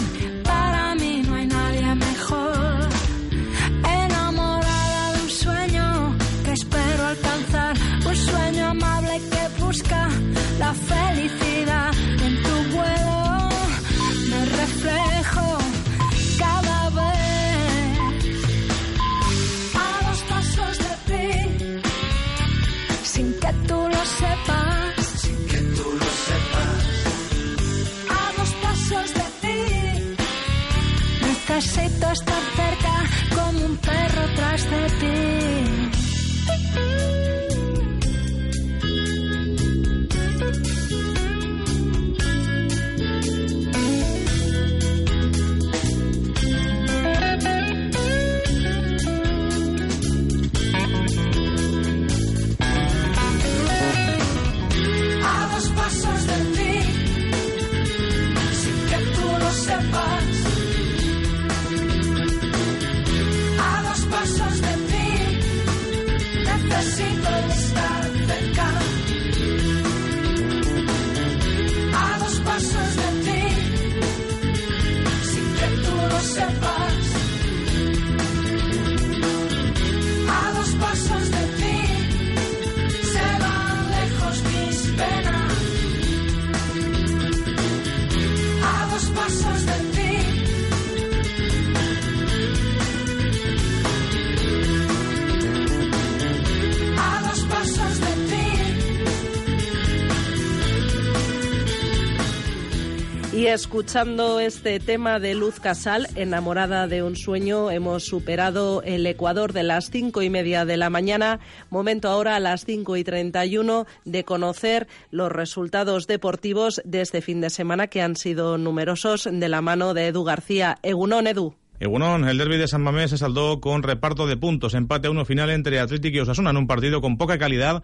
Y 103.37 103.49
escuchando 103.49 104.40
este 104.40 104.81
tema 104.81 105.20
de 105.20 105.35
Luz 105.35 105.61
Casal, 105.61 106.09
enamorada 106.14 106.87
de 106.87 107.03
un 107.03 107.16
sueño, 107.16 107.70
hemos 107.70 108.05
superado 108.07 108.83
el 108.83 109.07
Ecuador 109.07 109.53
de 109.53 109.62
las 109.62 109.90
cinco 109.90 110.22
y 110.22 110.31
media 110.31 110.64
de 110.64 110.79
la 110.79 110.88
mañana. 110.88 111.40
Momento 111.68 112.09
ahora 112.09 112.37
a 112.37 112.40
las 112.40 112.64
cinco 112.64 112.96
y 112.96 113.05
treinta 113.05 113.44
y 113.44 113.59
uno 113.59 113.85
de 114.07 114.25
conocer 114.25 114.88
los 115.11 115.31
resultados 115.31 116.07
deportivos 116.07 116.81
de 116.87 117.03
este 117.03 117.20
fin 117.20 117.42
de 117.42 117.51
semana 117.51 117.88
que 117.88 118.01
han 118.01 118.16
sido 118.16 118.57
numerosos 118.57 119.29
de 119.31 119.49
la 119.51 119.61
mano 119.61 119.92
de 119.92 120.07
Edu 120.07 120.25
García. 120.25 120.79
Egunon, 120.83 121.27
Edu. 121.27 121.55
Egunon, 121.79 122.27
el 122.27 122.38
derby 122.38 122.57
de 122.57 122.68
San 122.68 122.81
Mamés 122.81 123.11
se 123.11 123.18
saldó 123.18 123.61
con 123.61 123.83
reparto 123.83 124.27
de 124.27 124.38
puntos, 124.38 124.72
empate 124.72 125.09
a 125.09 125.11
uno 125.11 125.27
final 125.27 125.51
entre 125.51 125.79
Atlético 125.79 126.16
y 126.16 126.20
Osasuna 126.20 126.49
en 126.49 126.57
un 126.57 126.66
partido 126.66 127.03
con 127.03 127.18
poca 127.18 127.37
calidad 127.37 127.83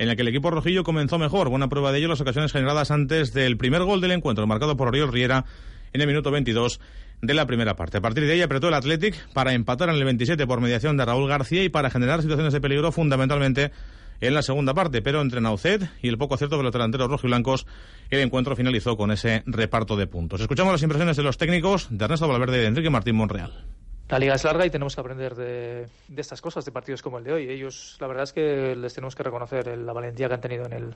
en 0.00 0.08
el 0.08 0.16
que 0.16 0.22
el 0.22 0.28
equipo 0.28 0.50
rojillo 0.50 0.82
comenzó 0.82 1.18
mejor. 1.18 1.50
Buena 1.50 1.68
prueba 1.68 1.92
de 1.92 1.98
ello 1.98 2.08
las 2.08 2.22
ocasiones 2.22 2.52
generadas 2.52 2.90
antes 2.90 3.34
del 3.34 3.58
primer 3.58 3.82
gol 3.82 4.00
del 4.00 4.12
encuentro, 4.12 4.46
marcado 4.46 4.74
por 4.74 4.88
Oriol 4.88 5.12
Riera 5.12 5.44
en 5.92 6.00
el 6.00 6.06
minuto 6.06 6.30
22 6.30 6.80
de 7.20 7.34
la 7.34 7.44
primera 7.46 7.76
parte. 7.76 7.98
A 7.98 8.00
partir 8.00 8.24
de 8.24 8.32
ahí 8.32 8.40
apretó 8.40 8.68
el 8.68 8.74
Athletic 8.74 9.14
para 9.34 9.52
empatar 9.52 9.90
en 9.90 9.96
el 9.96 10.04
27 10.04 10.46
por 10.46 10.62
mediación 10.62 10.96
de 10.96 11.04
Raúl 11.04 11.28
García 11.28 11.62
y 11.62 11.68
para 11.68 11.90
generar 11.90 12.22
situaciones 12.22 12.54
de 12.54 12.62
peligro 12.62 12.92
fundamentalmente 12.92 13.72
en 14.22 14.32
la 14.32 14.40
segunda 14.40 14.72
parte, 14.72 15.02
pero 15.02 15.20
entre 15.20 15.42
Naucet 15.42 15.90
y 16.00 16.08
el 16.08 16.16
poco 16.16 16.34
acierto 16.34 16.56
de 16.56 16.62
los 16.62 16.72
delanteros 16.72 17.10
rojiblancos, 17.10 17.66
el 18.08 18.20
encuentro 18.20 18.56
finalizó 18.56 18.96
con 18.96 19.10
ese 19.10 19.42
reparto 19.44 19.96
de 19.96 20.06
puntos. 20.06 20.40
Escuchamos 20.40 20.72
las 20.72 20.82
impresiones 20.82 21.18
de 21.18 21.22
los 21.22 21.36
técnicos 21.36 21.88
de 21.90 22.02
Ernesto 22.02 22.26
Valverde 22.26 22.56
y 22.56 22.60
de 22.60 22.66
Enrique 22.68 22.88
Martín 22.88 23.16
Monreal. 23.16 23.66
La 24.10 24.18
liga 24.18 24.34
es 24.34 24.42
larga 24.42 24.66
y 24.66 24.70
tenemos 24.70 24.96
que 24.96 25.00
aprender 25.00 25.36
de, 25.36 25.86
de, 26.08 26.20
estas 26.20 26.40
cosas, 26.40 26.64
de 26.64 26.72
partidos 26.72 27.00
como 27.00 27.18
el 27.18 27.24
de 27.24 27.32
hoy. 27.32 27.48
Ellos, 27.48 27.96
la 28.00 28.08
verdad 28.08 28.24
es 28.24 28.32
que 28.32 28.74
les 28.74 28.92
tenemos 28.92 29.14
que 29.14 29.22
reconocer 29.22 29.68
el, 29.68 29.86
la 29.86 29.92
valentía 29.92 30.26
que 30.26 30.34
han 30.34 30.40
tenido 30.40 30.66
en 30.66 30.72
el, 30.72 30.94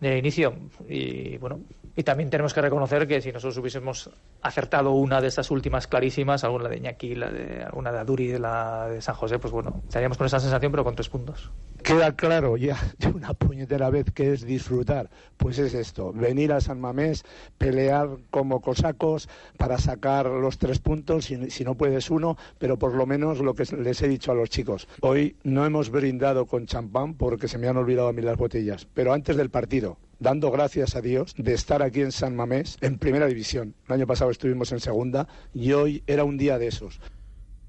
de 0.00 0.18
inicio. 0.18 0.54
Y 0.86 1.38
bueno, 1.38 1.60
y 1.96 2.02
también 2.02 2.30
tenemos 2.30 2.52
que 2.52 2.60
reconocer 2.60 3.06
que 3.06 3.20
si 3.20 3.30
nosotros 3.30 3.56
hubiésemos 3.58 4.10
acertado 4.42 4.92
una 4.92 5.20
de 5.20 5.28
estas 5.28 5.50
últimas 5.50 5.86
clarísimas, 5.86 6.44
alguna 6.44 6.68
de 6.68 6.78
Iñaki, 6.78 7.14
la 7.14 7.30
de, 7.30 7.62
alguna 7.62 7.92
de 7.92 7.98
Aduri, 7.98 8.38
la 8.38 8.88
de 8.88 9.00
San 9.00 9.14
José, 9.14 9.38
pues 9.38 9.52
bueno, 9.52 9.82
estaríamos 9.84 10.18
con 10.18 10.26
esa 10.26 10.40
sensación, 10.40 10.72
pero 10.72 10.84
con 10.84 10.94
tres 10.94 11.08
puntos. 11.08 11.50
Queda 11.82 12.16
claro 12.16 12.56
ya 12.56 12.76
de 12.98 13.08
una 13.08 13.34
puñetera 13.34 13.90
vez 13.90 14.10
que 14.12 14.32
es 14.32 14.44
disfrutar. 14.44 15.10
Pues 15.36 15.58
es 15.58 15.74
esto, 15.74 16.12
venir 16.12 16.52
a 16.52 16.60
San 16.60 16.80
Mamés, 16.80 17.24
pelear 17.58 18.08
como 18.30 18.60
cosacos 18.60 19.28
para 19.56 19.78
sacar 19.78 20.26
los 20.26 20.58
tres 20.58 20.78
puntos, 20.78 21.26
si, 21.26 21.50
si 21.50 21.64
no 21.64 21.76
puedes 21.76 22.10
uno, 22.10 22.36
pero 22.58 22.78
por 22.78 22.94
lo 22.94 23.06
menos 23.06 23.40
lo 23.40 23.54
que 23.54 23.64
les 23.76 24.02
he 24.02 24.08
dicho 24.08 24.32
a 24.32 24.34
los 24.34 24.50
chicos. 24.50 24.88
Hoy 25.00 25.36
no 25.44 25.64
hemos 25.64 25.90
brindado 25.90 26.46
con 26.46 26.66
champán 26.66 27.14
porque 27.14 27.48
se 27.48 27.58
me 27.58 27.68
han 27.68 27.76
olvidado 27.76 28.08
a 28.08 28.12
mí 28.12 28.22
las 28.22 28.36
botellas, 28.36 28.86
pero 28.94 29.12
antes 29.12 29.36
del 29.36 29.50
partido, 29.50 29.98
dando 30.18 30.50
gracias 30.50 30.96
a 30.96 31.00
Dios 31.00 31.34
de 31.36 31.54
estar 31.54 31.82
aquí 31.82 32.00
en 32.00 32.12
San 32.12 32.36
Mamés 32.36 32.78
en 32.80 32.98
primera 32.98 33.26
división. 33.26 33.74
El 33.86 33.94
año 33.94 34.06
pasado 34.06 34.30
estuvimos 34.30 34.72
en 34.72 34.80
segunda 34.80 35.28
y 35.52 35.72
hoy 35.72 36.02
era 36.06 36.24
un 36.24 36.36
día 36.36 36.58
de 36.58 36.68
esos. 36.68 37.00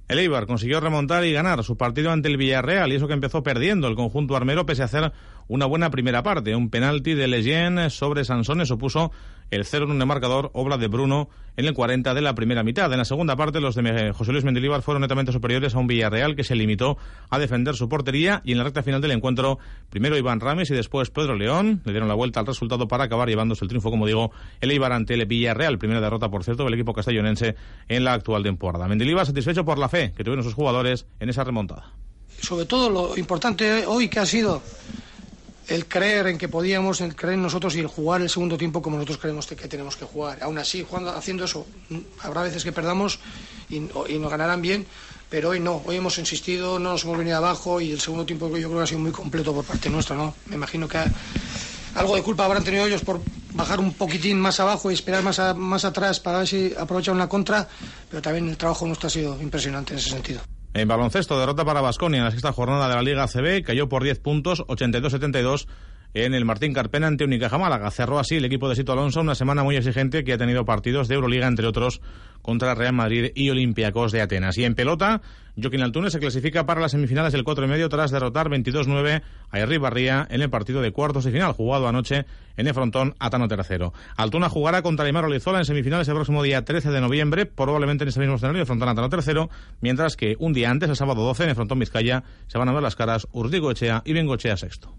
El 0.07 0.19
Eibar 0.19 0.45
consiguió 0.45 0.79
remontar 0.79 1.25
y 1.25 1.33
ganar 1.33 1.63
su 1.63 1.77
partido 1.77 2.11
ante 2.11 2.27
el 2.27 2.37
Villarreal 2.37 2.91
y 2.91 2.95
eso 2.95 3.07
que 3.07 3.15
empezó 3.15 3.41
perdiendo 3.41 3.87
el 3.87 3.95
conjunto 3.95 4.35
armero 4.35 4.63
pese 4.67 4.83
a 4.83 4.85
hacer 4.85 5.11
una 5.47 5.65
buena 5.65 5.89
primera 5.89 6.21
parte. 6.21 6.55
Un 6.55 6.69
penalti 6.69 7.15
de 7.15 7.27
Leyen 7.27 7.89
sobre 7.89 8.23
Sansones 8.23 8.67
supuso 8.67 9.11
el 9.51 9.65
0 9.65 9.85
en 9.85 10.01
un 10.01 10.07
marcador, 10.07 10.51
obra 10.53 10.77
de 10.77 10.87
Bruno 10.87 11.29
en 11.57 11.65
el 11.65 11.73
40 11.73 12.13
de 12.13 12.21
la 12.21 12.35
primera 12.35 12.63
mitad. 12.63 12.91
En 12.91 12.97
la 12.97 13.05
segunda 13.05 13.35
parte, 13.35 13.61
los 13.61 13.75
de 13.75 14.11
José 14.13 14.31
Luis 14.31 14.43
Mendilibar 14.43 14.81
fueron 14.81 15.01
netamente 15.01 15.31
superiores 15.31 15.75
a 15.75 15.79
un 15.79 15.87
Villarreal 15.87 16.35
que 16.35 16.43
se 16.43 16.55
limitó 16.55 16.97
a 17.29 17.39
defender 17.39 17.75
su 17.75 17.87
portería 17.87 18.41
y 18.43 18.51
en 18.51 18.57
la 18.57 18.63
recta 18.63 18.83
final 18.83 19.01
del 19.01 19.11
encuentro, 19.11 19.59
primero 19.89 20.17
Iván 20.17 20.39
Rames 20.39 20.69
y 20.71 20.73
después 20.73 21.09
Pedro 21.09 21.35
León 21.35 21.81
le 21.85 21.91
dieron 21.91 22.09
la 22.09 22.15
vuelta 22.15 22.39
al 22.39 22.45
resultado 22.45 22.87
para 22.87 23.05
acabar 23.05 23.29
llevándose 23.29 23.63
el 23.63 23.69
triunfo, 23.69 23.89
como 23.89 24.05
digo, 24.05 24.31
el 24.61 24.71
Eibar 24.71 24.91
ante 24.91 25.13
el 25.13 25.25
Villarreal. 25.25 25.77
Primera 25.77 26.01
derrota, 26.01 26.29
por 26.29 26.43
cierto, 26.43 26.63
del 26.63 26.73
equipo 26.73 26.93
castellonense 26.93 27.55
en 27.87 28.03
la 28.03 28.13
actual 28.13 28.43
temporada. 28.43 28.87
Mendilibar 28.87 29.25
satisfecho 29.25 29.63
por 29.63 29.77
la 29.77 29.89
fe 29.89 30.13
que 30.15 30.23
tuvieron 30.23 30.43
sus 30.43 30.53
jugadores 30.53 31.05
en 31.19 31.29
esa 31.29 31.43
remontada. 31.43 31.93
Sobre 32.41 32.65
todo 32.65 32.89
lo 32.89 33.17
importante 33.17 33.85
hoy 33.85 34.09
que 34.09 34.19
ha 34.19 34.25
sido 34.25 34.61
el 35.67 35.87
creer 35.87 36.27
en 36.27 36.37
que 36.37 36.47
podíamos, 36.47 37.01
el 37.01 37.15
creer 37.15 37.35
en 37.35 37.41
nosotros 37.41 37.75
y 37.75 37.79
el 37.79 37.87
jugar 37.87 38.21
el 38.21 38.29
segundo 38.29 38.57
tiempo 38.57 38.81
como 38.81 38.97
nosotros 38.97 39.17
creemos 39.17 39.47
que 39.47 39.55
tenemos 39.67 39.95
que 39.95 40.05
jugar. 40.05 40.39
Aún 40.41 40.57
así, 40.57 40.85
jugando, 40.87 41.11
haciendo 41.11 41.45
eso, 41.45 41.65
habrá 42.21 42.43
veces 42.43 42.63
que 42.63 42.71
perdamos 42.71 43.19
y, 43.69 43.77
y, 43.77 44.19
nos 44.19 44.29
ganarán 44.29 44.61
bien, 44.61 44.85
pero 45.29 45.49
hoy 45.49 45.59
no. 45.59 45.81
Hoy 45.85 45.97
hemos 45.97 46.17
insistido, 46.17 46.77
no 46.77 46.91
nos 46.91 47.03
hemos 47.03 47.17
venido 47.17 47.37
abajo 47.37 47.81
y 47.81 47.91
el 47.91 47.99
segundo 47.99 48.25
tiempo 48.25 48.47
yo 48.49 48.67
creo 48.67 48.77
que 48.77 48.83
ha 48.83 48.87
sido 48.87 48.99
muy 48.99 49.11
completo 49.11 49.53
por 49.53 49.65
parte 49.65 49.89
nuestra, 49.89 50.15
¿no? 50.15 50.35
Me 50.47 50.55
imagino 50.55 50.87
que 50.87 50.99
algo 51.95 52.15
de 52.15 52.21
culpa 52.21 52.45
habrán 52.45 52.63
tenido 52.63 52.85
ellos 52.85 53.01
por 53.01 53.21
bajar 53.53 53.79
un 53.79 53.93
poquitín 53.93 54.39
más 54.39 54.59
abajo 54.59 54.91
y 54.91 54.93
esperar 54.93 55.23
más, 55.23 55.39
a, 55.39 55.53
más 55.53 55.85
atrás 55.85 56.19
para 56.19 56.39
ver 56.39 56.47
si 56.47 56.73
aprovechan 56.77 57.15
una 57.15 57.27
contra, 57.27 57.67
pero 58.09 58.21
también 58.21 58.49
el 58.49 58.57
trabajo 58.57 58.85
nuestro 58.85 59.07
ha 59.07 59.09
sido 59.09 59.41
impresionante 59.41 59.93
en 59.93 59.99
ese 59.99 60.09
sentido. 60.09 60.41
En 60.75 60.89
baloncesto, 60.89 61.39
derrota 61.39 61.63
para 61.63 61.79
Basconia 61.79 62.17
en 62.17 62.25
la 62.25 62.31
sexta 62.31 62.51
jornada 62.51 62.89
de 62.89 62.95
la 62.95 63.01
Liga 63.01 63.29
CB, 63.29 63.63
cayó 63.63 63.87
por 63.87 64.03
10 64.03 64.19
puntos, 64.19 64.59
82-72 64.67 65.67
en 66.15 66.33
el 66.33 66.45
Martín 66.45 66.73
Carpena 66.73 67.07
ante 67.07 67.25
Unicaja 67.25 67.57
Málaga. 67.57 67.91
Cerró 67.91 68.17
así 68.17 68.35
el 68.35 68.45
equipo 68.45 68.69
de 68.69 68.75
Sito 68.75 68.93
Alonso 68.93 69.19
una 69.19 69.35
semana 69.35 69.63
muy 69.63 69.75
exigente 69.75 70.23
que 70.23 70.31
ha 70.31 70.37
tenido 70.37 70.63
partidos 70.63 71.09
de 71.09 71.15
Euroliga, 71.15 71.45
entre 71.45 71.67
otros, 71.67 72.01
contra 72.41 72.73
Real 72.73 72.93
Madrid 72.93 73.31
y 73.35 73.49
Olympiacos 73.49 74.13
de 74.13 74.21
Atenas. 74.21 74.57
Y 74.57 74.63
en 74.63 74.75
pelota, 74.75 75.21
Joaquín 75.61 75.81
Altune 75.81 76.09
se 76.09 76.19
clasifica 76.19 76.65
para 76.65 76.79
las 76.79 76.91
semifinales 76.91 77.33
del 77.33 77.43
4 77.43 77.65
y 77.65 77.67
medio 77.67 77.89
tras 77.89 78.11
derrotar 78.11 78.49
22-9 78.49 79.23
a 79.51 79.59
Herri 79.59 79.77
Barría 79.77 80.25
en 80.29 80.41
el 80.41 80.49
partido 80.49 80.81
de 80.81 80.93
cuartos 80.93 81.25
de 81.25 81.31
final, 81.31 81.51
jugado 81.51 81.85
anoche 81.85 82.25
en 82.55 82.67
el 82.67 82.73
frontón 82.73 83.13
Atano 83.19 83.49
tercero. 83.49 83.91
Altuna 84.15 84.47
jugará 84.47 84.83
contra 84.83 85.05
Aymar 85.05 85.25
Olizola 85.25 85.59
en 85.59 85.65
semifinales 85.65 86.07
el 86.07 86.15
próximo 86.15 86.43
día 86.43 86.63
13 86.63 86.91
de 86.91 87.01
noviembre, 87.01 87.45
probablemente 87.45 88.05
en 88.05 88.07
ese 88.07 88.21
mismo 88.21 88.35
escenario 88.35 88.61
de 88.61 88.65
frontón 88.65 88.87
Atano 88.87 89.09
tercero, 89.09 89.49
mientras 89.81 90.15
que 90.15 90.37
un 90.39 90.53
día 90.53 90.71
antes, 90.71 90.89
el 90.89 90.95
sábado 90.95 91.23
12, 91.23 91.43
en 91.43 91.49
el 91.49 91.55
frontón 91.55 91.79
Vizcaya, 91.79 92.23
se 92.47 92.57
van 92.57 92.69
a 92.69 92.73
ver 92.73 92.83
las 92.83 92.95
caras 92.95 93.27
Urdigo 93.33 93.69
Echea 93.69 94.01
y 94.05 94.13
Bengochea 94.13 94.55
sexto. 94.55 94.95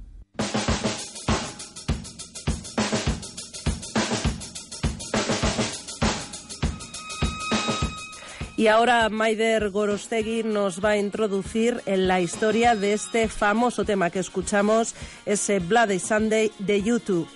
Y 8.56 8.68
ahora 8.68 9.10
Maider 9.10 9.68
Gorostegui 9.68 10.42
nos 10.42 10.82
va 10.82 10.90
a 10.90 10.96
introducir 10.96 11.82
en 11.84 12.08
la 12.08 12.22
historia 12.22 12.74
de 12.74 12.94
este 12.94 13.28
famoso 13.28 13.84
tema 13.84 14.08
que 14.08 14.18
escuchamos, 14.18 14.94
ese 15.26 15.58
Bloody 15.58 15.98
Sunday 15.98 16.50
de 16.58 16.82
YouTube. 16.82 17.28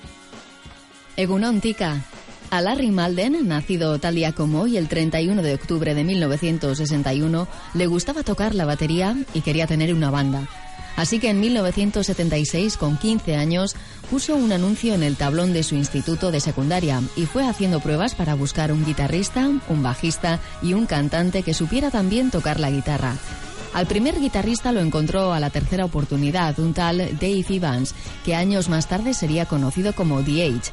Egunon 1.16 1.60
Tika. 1.60 2.02
Larry 2.50 2.90
Malden, 2.90 3.46
nacido 3.46 3.98
tal 3.98 4.16
día 4.16 4.32
como 4.32 4.62
hoy, 4.62 4.76
el 4.76 4.88
31 4.88 5.42
de 5.42 5.54
octubre 5.54 5.94
de 5.94 6.02
1961, 6.02 7.46
le 7.74 7.86
gustaba 7.86 8.24
tocar 8.24 8.54
la 8.54 8.64
batería 8.64 9.14
y 9.34 9.42
quería 9.42 9.66
tener 9.66 9.94
una 9.94 10.10
banda. 10.10 10.48
Así 10.96 11.18
que 11.18 11.30
en 11.30 11.40
1976, 11.40 12.76
con 12.76 12.96
15 12.96 13.36
años, 13.36 13.74
puso 14.10 14.34
un 14.36 14.52
anuncio 14.52 14.94
en 14.94 15.02
el 15.02 15.16
tablón 15.16 15.52
de 15.52 15.62
su 15.62 15.74
instituto 15.74 16.30
de 16.30 16.40
secundaria 16.40 17.00
y 17.16 17.26
fue 17.26 17.46
haciendo 17.46 17.80
pruebas 17.80 18.14
para 18.14 18.34
buscar 18.34 18.72
un 18.72 18.84
guitarrista, 18.84 19.48
un 19.68 19.82
bajista 19.82 20.40
y 20.62 20.74
un 20.74 20.86
cantante 20.86 21.42
que 21.42 21.54
supiera 21.54 21.90
también 21.90 22.30
tocar 22.30 22.60
la 22.60 22.70
guitarra. 22.70 23.16
Al 23.72 23.86
primer 23.86 24.18
guitarrista 24.18 24.72
lo 24.72 24.80
encontró 24.80 25.32
a 25.32 25.38
la 25.38 25.50
tercera 25.50 25.84
oportunidad, 25.84 26.58
un 26.58 26.74
tal 26.74 26.98
Dave 26.98 27.44
Evans, 27.48 27.94
que 28.24 28.34
años 28.34 28.68
más 28.68 28.88
tarde 28.88 29.14
sería 29.14 29.46
conocido 29.46 29.94
como 29.94 30.22
The 30.22 30.46
Age. 30.46 30.72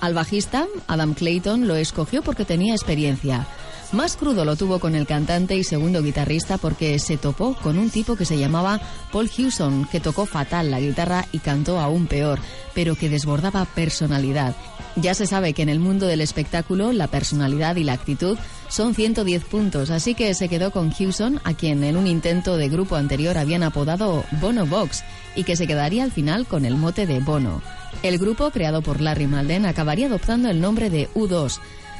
Al 0.00 0.14
bajista, 0.14 0.66
Adam 0.86 1.12
Clayton, 1.12 1.68
lo 1.68 1.76
escogió 1.76 2.22
porque 2.22 2.44
tenía 2.44 2.74
experiencia. 2.74 3.46
Más 3.92 4.16
crudo 4.16 4.44
lo 4.44 4.54
tuvo 4.54 4.80
con 4.80 4.94
el 4.94 5.06
cantante 5.06 5.56
y 5.56 5.64
segundo 5.64 6.02
guitarrista 6.02 6.58
porque 6.58 6.98
se 6.98 7.16
topó 7.16 7.54
con 7.54 7.78
un 7.78 7.88
tipo 7.88 8.16
que 8.16 8.26
se 8.26 8.36
llamaba 8.36 8.80
Paul 9.10 9.30
Hewson, 9.34 9.86
que 9.86 9.98
tocó 9.98 10.26
fatal 10.26 10.70
la 10.70 10.78
guitarra 10.78 11.24
y 11.32 11.38
cantó 11.38 11.80
aún 11.80 12.06
peor, 12.06 12.38
pero 12.74 12.96
que 12.96 13.08
desbordaba 13.08 13.64
personalidad. 13.64 14.54
Ya 14.96 15.14
se 15.14 15.26
sabe 15.26 15.54
que 15.54 15.62
en 15.62 15.70
el 15.70 15.80
mundo 15.80 16.06
del 16.06 16.20
espectáculo 16.20 16.92
la 16.92 17.06
personalidad 17.06 17.76
y 17.76 17.84
la 17.84 17.94
actitud 17.94 18.36
son 18.68 18.94
110 18.94 19.44
puntos, 19.44 19.90
así 19.90 20.14
que 20.14 20.34
se 20.34 20.50
quedó 20.50 20.70
con 20.70 20.92
Hewson, 20.92 21.40
a 21.44 21.54
quien 21.54 21.82
en 21.82 21.96
un 21.96 22.06
intento 22.06 22.58
de 22.58 22.68
grupo 22.68 22.96
anterior 22.96 23.38
habían 23.38 23.62
apodado 23.62 24.24
Bono 24.32 24.66
Box, 24.66 25.02
y 25.34 25.44
que 25.44 25.56
se 25.56 25.66
quedaría 25.66 26.04
al 26.04 26.12
final 26.12 26.46
con 26.46 26.66
el 26.66 26.76
mote 26.76 27.06
de 27.06 27.20
Bono. 27.20 27.62
El 28.02 28.18
grupo, 28.18 28.50
creado 28.50 28.82
por 28.82 29.00
Larry 29.00 29.26
Malden, 29.26 29.64
acabaría 29.64 30.08
adoptando 30.08 30.50
el 30.50 30.60
nombre 30.60 30.90
de 30.90 31.08
U2. 31.14 31.58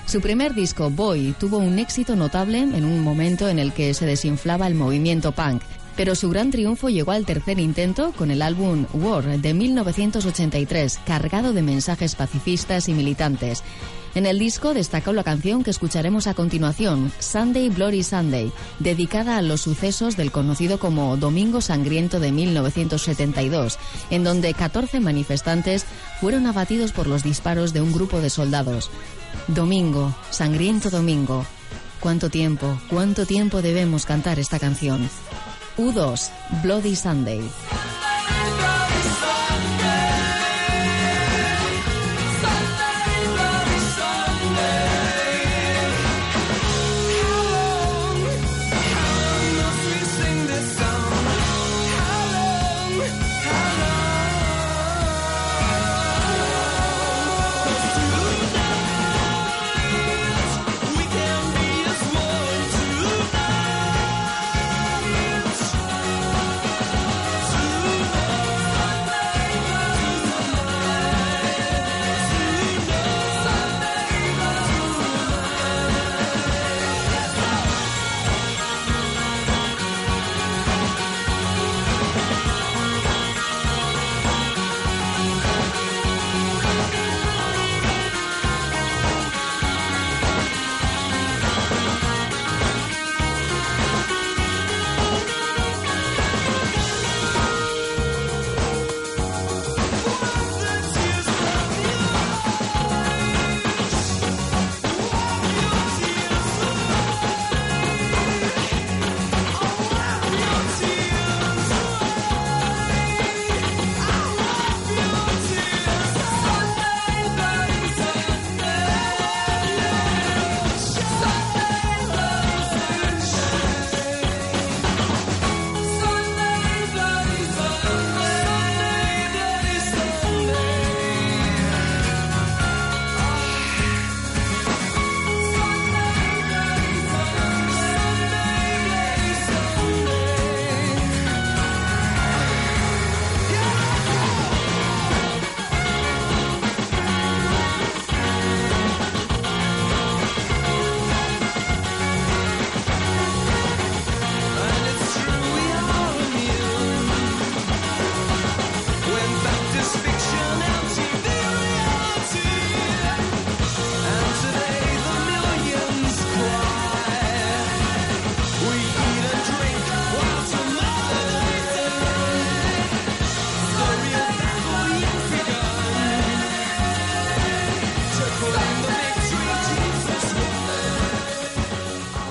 Su 0.09 0.23
primer 0.23 0.55
disco, 0.55 0.88
Boy, 0.88 1.35
tuvo 1.38 1.59
un 1.59 1.79
éxito 1.79 2.16
notable 2.16 2.61
en 2.61 2.87
un 2.87 3.01
momento 3.01 3.47
en 3.47 3.59
el 3.59 3.75
que 3.75 3.92
se 3.92 4.07
desinflaba 4.07 4.66
el 4.66 4.75
movimiento 4.75 5.33
punk, 5.33 5.61
pero 5.99 6.14
su 6.14 6.31
gran 6.31 6.51
triunfo 6.51 6.88
llegó 6.88 7.12
al 7.12 7.27
tercer 7.27 7.59
intento 7.59 8.12
con 8.16 8.31
el 8.31 8.40
álbum 8.40 8.87
War 8.94 9.38
de 9.38 9.53
1983, 9.53 11.01
cargado 11.05 11.53
de 11.53 11.61
mensajes 11.61 12.14
pacifistas 12.14 12.88
y 12.88 12.94
militantes. 12.94 13.62
En 14.14 14.27
el 14.27 14.38
disco 14.38 14.75
destacó 14.75 15.12
la 15.12 15.23
canción 15.23 15.62
que 15.62 15.71
escucharemos 15.71 16.27
a 16.27 16.35
continuación, 16.35 17.12
Sunday 17.18 17.68
Bloody 17.68 18.03
Sunday, 18.03 18.53
dedicada 18.79 19.37
a 19.37 19.42
los 19.42 19.61
sucesos 19.61 20.16
del 20.16 20.33
conocido 20.33 20.79
como 20.79 21.16
Domingo 21.16 21.61
Sangriento 21.61 22.18
de 22.21 22.33
1972, 22.33 23.79
en 24.11 24.25
donde 24.25 24.55
14 24.55 25.01
manifestantes 25.01 25.87
fueron 26.21 26.47
abatidos 26.47 26.92
por 26.92 27.07
los 27.07 27.23
disparos 27.23 27.73
de 27.73 27.81
un 27.81 27.92
grupo 27.92 28.21
de 28.21 28.31
soldados. 28.31 28.90
Domingo, 29.47 30.14
Sangriento 30.31 30.90
Domingo. 30.90 31.44
¿Cuánto 32.01 32.31
tiempo, 32.31 32.79
cuánto 32.88 33.27
tiempo 33.27 33.61
debemos 33.61 34.07
cantar 34.07 34.38
esta 34.38 34.59
canción? 34.59 35.09
U2, 35.77 36.31
Bloody 36.62 36.97
Sunday. 36.97 37.40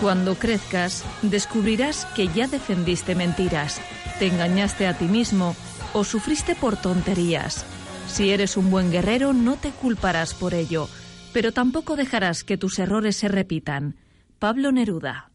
Cuando 0.08 0.36
crezcas, 0.36 1.04
descubrirás 1.22 2.06
que 2.15 2.30
ya 2.30 2.48
defendiste 2.48 3.13
mentiras, 3.13 3.82
te 4.20 4.28
engañaste 4.28 4.88
a 4.88 4.98
ti 4.98 5.04
mismo 5.04 5.54
o 5.91 6.06
sufriste 6.06 6.56
por 6.56 6.78
tonterías. 6.78 7.65
Si 8.08 8.30
eres 8.30 8.56
un 8.56 8.72
buen 8.72 8.89
guerrero, 8.89 9.34
no 9.34 9.58
te 9.58 9.72
culparás 9.72 10.34
por 10.34 10.54
ello, 10.54 10.88
pero 11.34 11.52
tampoco 11.52 11.98
dejarás 11.98 12.46
que 12.46 12.58
tus 12.58 12.80
errores 12.80 13.17
se 13.17 13.28
repitan. 13.28 13.98
Pablo 14.39 14.72
Neruda. 14.72 15.27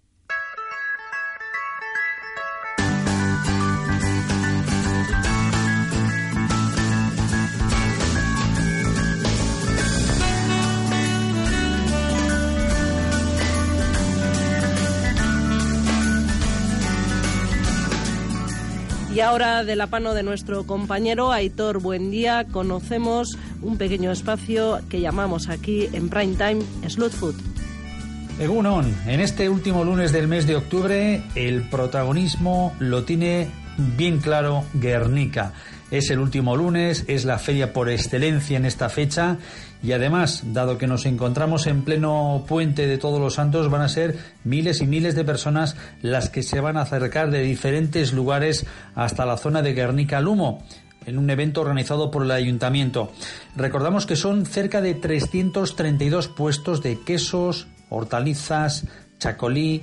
Ahora, 19.23 19.65
de 19.65 19.77
la 19.77 19.87
mano 19.87 20.15
de 20.15 20.23
nuestro 20.23 20.65
compañero 20.65 21.33
Aitor 21.33 21.81
Buendía, 21.81 22.45
conocemos 22.51 23.39
un 23.61 23.79
pequeño 23.79 24.11
espacio 24.11 24.81
que 24.89 25.01
llamamos 25.01 25.49
aquí 25.49 25.89
en 25.93 26.09
Prime 26.09 26.35
Time 26.35 26.63
Slut 26.89 27.13
Food. 27.13 27.35
Egunon, 28.41 28.95
en 29.07 29.21
este 29.21 29.49
último 29.49 29.85
lunes 29.85 30.13
del 30.13 30.27
mes 30.27 30.47
de 30.47 30.57
octubre, 30.57 31.23
el 31.35 31.63
protagonismo 31.63 32.75
lo 32.79 33.05
tiene 33.05 33.51
bien 33.77 34.19
claro 34.19 34.65
Guernica. 34.75 35.53
Es 35.91 36.11
el 36.11 36.21
último 36.21 36.57
lunes, 36.57 37.05
es 37.07 37.25
la 37.25 37.39
feria 37.39 37.73
por 37.73 37.91
excelencia 37.91 38.57
en 38.57 38.65
esta 38.65 38.89
fecha 38.89 39.37
y 39.83 39.93
además, 39.93 40.43
dado 40.53 40.79
que 40.79 40.87
nos 40.87 41.07
encontramos 41.07 41.67
en 41.67 41.83
pleno 41.83 42.45
puente 42.47 42.87
de 42.87 42.99
todos 42.99 43.21
los 43.21 43.35
santos, 43.35 43.69
van 43.69 43.83
a 43.83 43.89
ser 43.89 44.17
miles 44.45 44.81
y 44.81 44.87
miles 44.87 45.15
de 45.15 45.25
personas 45.25 45.77
las 46.01 46.31
que 46.31 46.43
se 46.43 46.61
van 46.61 46.77
a 46.77 46.83
acercar 46.83 47.31
de 47.31 47.43
diferentes 47.43 48.13
lugares 48.13 48.65
hasta 48.95 49.27
la 49.27 49.37
zona 49.37 49.61
de 49.61 49.75
Guernica 49.75 50.21
Lumo 50.21 50.65
en 51.05 51.19
un 51.19 51.29
evento 51.31 51.61
organizado 51.61 52.11
por 52.11 52.23
el 52.23 52.31
ayuntamiento. 52.31 53.13
Recordamos 53.57 54.07
que 54.07 54.17
son 54.17 54.47
cerca 54.47 54.81
de 54.81 54.95
332 54.95 56.29
puestos 56.29 56.83
de 56.83 57.01
quesos, 57.01 57.67
hortalizas, 57.89 58.87
chacolí, 59.19 59.83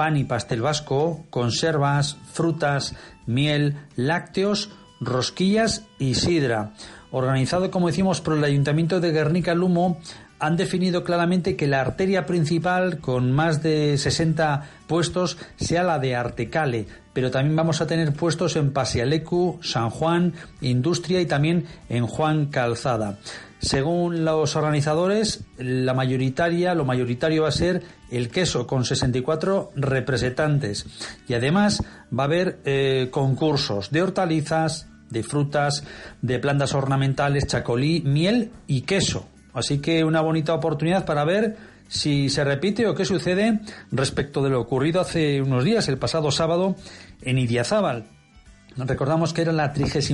pan 0.00 0.16
y 0.16 0.24
pastel 0.24 0.62
vasco, 0.62 1.26
conservas, 1.28 2.16
frutas, 2.32 2.94
miel, 3.26 3.76
lácteos, 3.96 4.70
rosquillas 4.98 5.84
y 5.98 6.14
sidra. 6.14 6.72
Organizado, 7.10 7.70
como 7.70 7.88
decimos, 7.88 8.22
por 8.22 8.34
el 8.34 8.44
Ayuntamiento 8.44 8.98
de 8.98 9.12
Guernica 9.12 9.52
Lumo, 9.54 10.00
han 10.38 10.56
definido 10.56 11.04
claramente 11.04 11.54
que 11.54 11.66
la 11.66 11.82
arteria 11.82 12.24
principal, 12.24 13.00
con 13.00 13.30
más 13.30 13.62
de 13.62 13.98
60 13.98 14.70
puestos, 14.86 15.36
sea 15.56 15.82
la 15.82 15.98
de 15.98 16.16
Artecale, 16.16 16.86
pero 17.12 17.30
también 17.30 17.54
vamos 17.54 17.82
a 17.82 17.86
tener 17.86 18.14
puestos 18.14 18.56
en 18.56 18.72
Pasialecu, 18.72 19.58
San 19.62 19.90
Juan, 19.90 20.32
Industria 20.62 21.20
y 21.20 21.26
también 21.26 21.66
en 21.90 22.06
Juan 22.06 22.46
Calzada. 22.46 23.18
Según 23.60 24.24
los 24.24 24.56
organizadores, 24.56 25.44
la 25.58 25.92
mayoritaria, 25.92 26.74
lo 26.74 26.86
mayoritario 26.86 27.42
va 27.42 27.48
a 27.48 27.52
ser 27.52 27.82
el 28.10 28.30
queso 28.30 28.66
con 28.66 28.86
64 28.86 29.72
representantes 29.76 30.86
y 31.28 31.34
además 31.34 31.84
va 32.16 32.22
a 32.22 32.26
haber 32.26 32.60
eh, 32.64 33.08
concursos 33.10 33.90
de 33.90 34.00
hortalizas, 34.00 34.88
de 35.10 35.22
frutas, 35.22 35.84
de 36.22 36.38
plantas 36.38 36.74
ornamentales, 36.74 37.46
chacolí, 37.46 38.00
miel 38.00 38.50
y 38.66 38.82
queso. 38.82 39.28
Así 39.52 39.78
que 39.78 40.04
una 40.04 40.22
bonita 40.22 40.54
oportunidad 40.54 41.04
para 41.04 41.24
ver 41.24 41.56
si 41.86 42.30
se 42.30 42.44
repite 42.44 42.86
o 42.86 42.94
qué 42.94 43.04
sucede 43.04 43.60
respecto 43.90 44.42
de 44.42 44.50
lo 44.50 44.60
ocurrido 44.60 45.02
hace 45.02 45.42
unos 45.42 45.64
días, 45.64 45.88
el 45.88 45.98
pasado 45.98 46.30
sábado, 46.30 46.76
en 47.20 47.36
Idiazábal. 47.36 48.06
Recordamos 48.76 49.32
que 49.32 49.42
era 49.42 49.52
la 49.52 49.72
33 49.72 50.10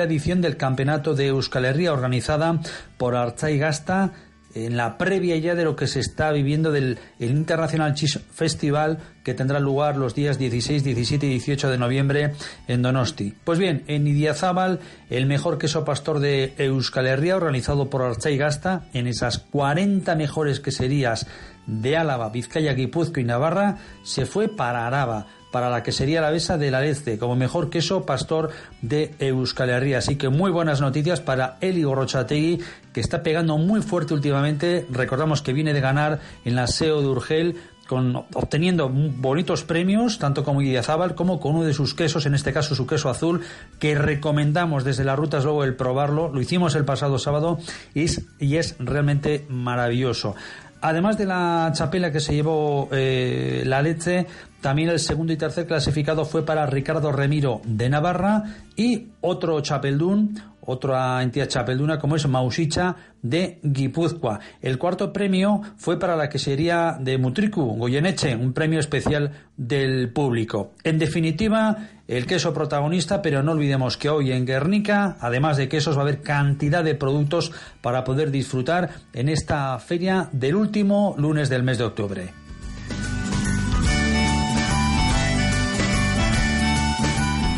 edición 0.00 0.40
del 0.40 0.56
Campeonato 0.56 1.14
de 1.14 1.26
Euskal 1.26 1.64
Herria 1.64 1.92
organizada 1.92 2.60
por 2.96 3.14
Archai 3.14 3.58
Gasta 3.58 4.12
en 4.54 4.76
la 4.76 4.96
previa 4.96 5.36
ya 5.36 5.54
de 5.54 5.64
lo 5.64 5.76
que 5.76 5.86
se 5.86 6.00
está 6.00 6.32
viviendo 6.32 6.72
del 6.72 6.98
el 7.18 7.30
International 7.30 7.94
Cheese 7.94 8.20
Festival 8.32 8.98
que 9.22 9.34
tendrá 9.34 9.60
lugar 9.60 9.96
los 9.96 10.14
días 10.14 10.38
16, 10.38 10.84
17 10.84 11.26
y 11.26 11.30
18 11.30 11.70
de 11.70 11.78
noviembre 11.78 12.32
en 12.66 12.82
Donosti. 12.82 13.34
Pues 13.44 13.58
bien, 13.58 13.84
en 13.86 14.06
Idiazábal, 14.06 14.80
el 15.10 15.26
mejor 15.26 15.58
queso 15.58 15.84
pastor 15.84 16.18
de 16.20 16.54
Euskal 16.56 17.06
Herria, 17.06 17.36
organizado 17.36 17.90
por 17.90 18.02
Archai 18.02 18.38
Gasta, 18.38 18.86
en 18.94 19.06
esas 19.06 19.38
40 19.38 20.14
mejores 20.14 20.60
queserías 20.60 21.26
de 21.68 21.96
Álava, 21.96 22.30
Vizcaya, 22.30 22.72
Guipúzcoa 22.72 23.22
y 23.22 23.24
Navarra, 23.24 23.76
se 24.02 24.26
fue 24.26 24.48
para 24.48 24.88
Araba 24.88 25.26
para 25.50 25.70
la 25.70 25.82
quesería 25.82 26.20
La 26.20 26.30
Besa 26.30 26.58
de 26.58 26.70
la 26.70 26.80
Leste 26.80 27.18
como 27.18 27.36
mejor 27.36 27.70
queso 27.70 28.04
pastor 28.04 28.50
de 28.82 29.14
Euskal 29.18 29.70
Herria. 29.70 29.98
Así 29.98 30.16
que 30.16 30.28
muy 30.28 30.50
buenas 30.50 30.80
noticias 30.80 31.20
para 31.20 31.56
Eli 31.60 31.82
Gorrochategui, 31.82 32.60
que 32.92 33.00
está 33.00 33.22
pegando 33.22 33.56
muy 33.56 33.80
fuerte 33.80 34.14
últimamente. 34.14 34.86
Recordamos 34.90 35.42
que 35.42 35.52
viene 35.52 35.72
de 35.72 35.80
ganar 35.80 36.20
en 36.44 36.54
la 36.54 36.66
SEO 36.66 37.00
de 37.00 37.08
Urgel 37.08 37.56
con, 37.88 38.14
obteniendo 38.34 38.90
bonitos 38.90 39.64
premios, 39.64 40.18
tanto 40.18 40.44
como 40.44 40.60
Idiazábal 40.60 41.14
como 41.14 41.40
con 41.40 41.56
uno 41.56 41.64
de 41.64 41.72
sus 41.72 41.94
quesos, 41.94 42.26
en 42.26 42.34
este 42.34 42.52
caso 42.52 42.74
su 42.74 42.86
queso 42.86 43.08
azul, 43.08 43.40
que 43.78 43.94
recomendamos 43.94 44.84
desde 44.84 45.04
las 45.04 45.18
rutas 45.18 45.44
luego 45.44 45.64
el 45.64 45.74
probarlo. 45.74 46.28
Lo 46.28 46.40
hicimos 46.42 46.74
el 46.74 46.84
pasado 46.84 47.18
sábado 47.18 47.58
y 47.94 48.56
es 48.56 48.76
realmente 48.78 49.46
maravilloso. 49.48 50.36
Además 50.80 51.18
de 51.18 51.26
la 51.26 51.70
chapela 51.74 52.12
que 52.12 52.20
se 52.20 52.34
llevó 52.34 52.88
eh, 52.92 53.62
la 53.66 53.82
leche, 53.82 54.26
también 54.60 54.88
el 54.90 55.00
segundo 55.00 55.32
y 55.32 55.36
tercer 55.36 55.66
clasificado 55.66 56.24
fue 56.24 56.44
para 56.44 56.66
Ricardo 56.66 57.10
Remiro 57.12 57.60
de 57.64 57.88
Navarra 57.88 58.44
y 58.76 59.08
otro 59.20 59.60
chapeldún, 59.60 60.40
otra 60.68 61.22
entidad 61.22 61.48
chapelduna 61.48 61.98
como 61.98 62.14
es 62.14 62.28
Mausicha 62.28 62.94
de 63.22 63.58
Guipúzcoa. 63.62 64.38
El 64.60 64.76
cuarto 64.76 65.14
premio 65.14 65.62
fue 65.78 65.98
para 65.98 66.14
la 66.14 66.28
quesería 66.28 66.98
de 67.00 67.16
Mutriku, 67.16 67.62
Goyeneche, 67.78 68.36
un 68.36 68.52
premio 68.52 68.78
especial 68.78 69.32
del 69.56 70.12
público. 70.12 70.72
En 70.84 70.98
definitiva, 70.98 71.88
el 72.06 72.26
queso 72.26 72.52
protagonista, 72.52 73.22
pero 73.22 73.42
no 73.42 73.52
olvidemos 73.52 73.96
que 73.96 74.10
hoy 74.10 74.30
en 74.30 74.44
Guernica, 74.44 75.16
además 75.20 75.56
de 75.56 75.70
quesos, 75.70 75.96
va 75.96 76.00
a 76.00 76.02
haber 76.02 76.20
cantidad 76.20 76.84
de 76.84 76.94
productos 76.94 77.50
para 77.80 78.04
poder 78.04 78.30
disfrutar 78.30 78.90
en 79.14 79.30
esta 79.30 79.78
feria 79.78 80.28
del 80.32 80.54
último 80.54 81.14
lunes 81.16 81.48
del 81.48 81.62
mes 81.62 81.78
de 81.78 81.84
octubre. 81.84 82.47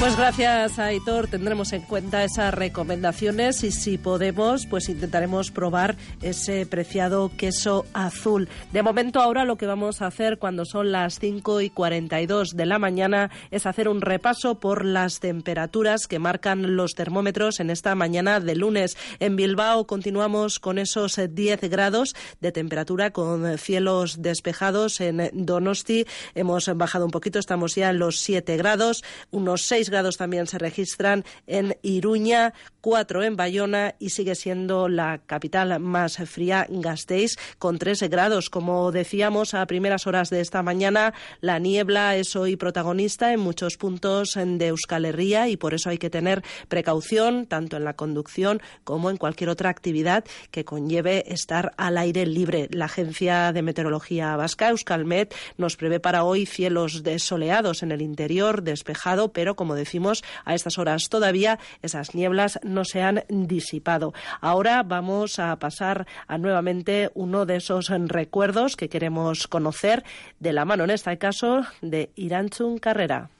Pues 0.01 0.17
gracias, 0.17 0.79
Aitor. 0.79 1.29
Tendremos 1.29 1.75
en 1.75 1.83
cuenta 1.83 2.25
esas 2.25 2.55
recomendaciones 2.55 3.63
y 3.65 3.71
si 3.71 3.99
podemos, 3.99 4.65
pues 4.65 4.89
intentaremos 4.89 5.51
probar 5.51 5.95
ese 6.23 6.65
preciado 6.65 7.31
queso 7.37 7.85
azul. 7.93 8.49
De 8.73 8.83
momento, 8.83 9.21
ahora 9.21 9.45
lo 9.45 9.57
que 9.57 9.67
vamos 9.67 10.01
a 10.01 10.07
hacer 10.07 10.39
cuando 10.39 10.65
son 10.65 10.91
las 10.91 11.19
5 11.19 11.61
y 11.61 11.69
42 11.69 12.57
de 12.57 12.65
la 12.65 12.79
mañana 12.79 13.31
es 13.51 13.67
hacer 13.67 13.91
un 13.91 14.01
repaso 14.01 14.59
por 14.59 14.87
las 14.87 15.21
temperaturas 15.21 16.07
que 16.07 16.19
marcan 16.19 16.77
los 16.77 16.95
termómetros 16.95 17.61
en 17.61 17.69
esta 17.69 17.95
mañana 17.95 18.41
de 18.41 18.57
lunes. 18.57 18.97
En 19.19 19.37
Bilbao 19.37 19.87
continuamos 19.87 20.61
con 20.61 20.79
esos 20.79 21.21
10 21.29 21.61
grados 21.69 22.17
de 22.41 22.53
temperatura 22.53 23.11
con 23.11 23.59
cielos 23.59 24.23
despejados. 24.23 24.99
En 25.03 25.29
Donosti 25.35 26.07
hemos 26.35 26.75
bajado 26.75 27.05
un 27.05 27.11
poquito, 27.11 27.39
estamos 27.39 27.75
ya 27.75 27.91
en 27.91 27.99
los 27.99 28.21
7 28.21 28.57
grados, 28.57 29.05
unos 29.31 29.61
6 29.67 29.90
grados 29.91 30.17
también 30.17 30.47
se 30.47 30.59
registran 30.59 31.25
en 31.47 31.77
Iruña, 31.83 32.55
4 32.81 33.25
en 33.25 33.37
Bayona 33.37 33.95
y 33.99 34.11
sigue 34.11 34.35
siendo 34.35 34.89
la 34.89 35.19
capital 35.19 35.79
más 35.81 36.17
fría 36.27 36.67
Gasteiz 36.69 37.37
con 37.59 37.79
3 37.79 38.09
grados. 38.09 38.51
Como 38.51 38.91
decíamos 38.93 39.55
a 39.55 39.67
primeras 39.67 40.07
horas 40.07 40.31
de 40.31 40.41
esta 40.41 40.63
mañana, 40.63 41.13
la 41.41 41.59
niebla 41.59 42.17
es 42.17 42.37
hoy 42.37 42.57
protagonista 42.57 43.33
en 43.33 43.41
muchos 43.41 43.77
puntos 43.77 44.35
de 44.37 44.67
Euskal 44.69 45.05
Herria 45.05 45.49
y 45.49 45.57
por 45.57 45.75
eso 45.75 45.91
hay 45.91 45.99
que 45.99 46.11
tener 46.11 46.43
precaución 46.69 47.47
tanto 47.47 47.77
en 47.77 47.85
la 47.85 47.95
conducción 47.95 48.61
como 48.85 49.11
en 49.11 49.17
cualquier 49.17 49.51
otra 49.51 49.71
actividad 49.71 50.25
que 50.51 50.65
conlleve 50.65 51.25
estar 51.27 51.73
al 51.77 51.99
aire 51.99 52.27
libre. 52.27 52.69
La 52.71 52.87
Agencia 52.87 53.53
de 53.53 53.63
Meteorología 53.63 54.37
Vasca, 54.37 54.71
Euskalmet, 54.71 55.35
nos 55.57 55.77
prevé 55.77 56.01
para 56.01 56.25
hoy 56.25 56.47
cielos 56.47 57.03
desoleados 57.03 57.83
en 57.83 57.93
el 57.93 58.03
interior, 58.03 58.63
despejado, 58.63 59.33
pero 59.33 59.57
como 59.57 59.75
decimos, 59.81 60.23
a 60.45 60.55
estas 60.55 60.79
horas 60.79 61.09
todavía 61.09 61.59
esas 61.83 62.15
nieblas 62.15 62.61
no 62.63 62.85
se 62.85 63.03
han 63.03 63.25
disipado. 63.29 64.15
Ahora 64.41 64.83
vamos 64.83 65.39
a 65.39 65.57
pasar 65.57 66.07
a 66.29 66.39
nuevamente 66.39 67.11
uno 67.15 67.47
de 67.47 67.57
esos 67.57 67.89
recuerdos 67.89 68.77
que 68.77 68.89
queremos 68.89 69.49
conocer 69.49 70.05
de 70.39 70.53
la 70.53 70.65
mano, 70.65 70.85
en 70.85 70.91
este 70.91 71.19
caso, 71.19 71.63
de 71.81 72.11
Iranchun 72.15 72.79
Carrera. 72.79 73.31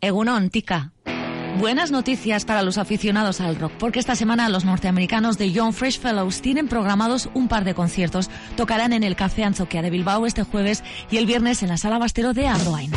Egunon, 0.00 0.50
tika. 0.50 0.92
Buenas 1.60 1.90
noticias 1.90 2.46
para 2.46 2.62
los 2.62 2.78
aficionados 2.78 3.42
al 3.42 3.56
rock, 3.56 3.72
porque 3.78 3.98
esta 3.98 4.16
semana 4.16 4.48
los 4.48 4.64
norteamericanos 4.64 5.36
de 5.36 5.52
Young 5.52 5.74
Fresh 5.74 6.00
Fellows 6.00 6.40
tienen 6.40 6.68
programados 6.68 7.28
un 7.34 7.48
par 7.48 7.64
de 7.64 7.74
conciertos. 7.74 8.30
Tocarán 8.56 8.94
en 8.94 9.04
el 9.04 9.14
Café 9.14 9.44
Anzoquia 9.44 9.82
de 9.82 9.90
Bilbao 9.90 10.24
este 10.24 10.42
jueves 10.42 10.82
y 11.10 11.18
el 11.18 11.26
viernes 11.26 11.62
en 11.62 11.68
la 11.68 11.76
Sala 11.76 11.98
Bastero 11.98 12.32
de 12.32 12.48
Andoain. 12.48 12.90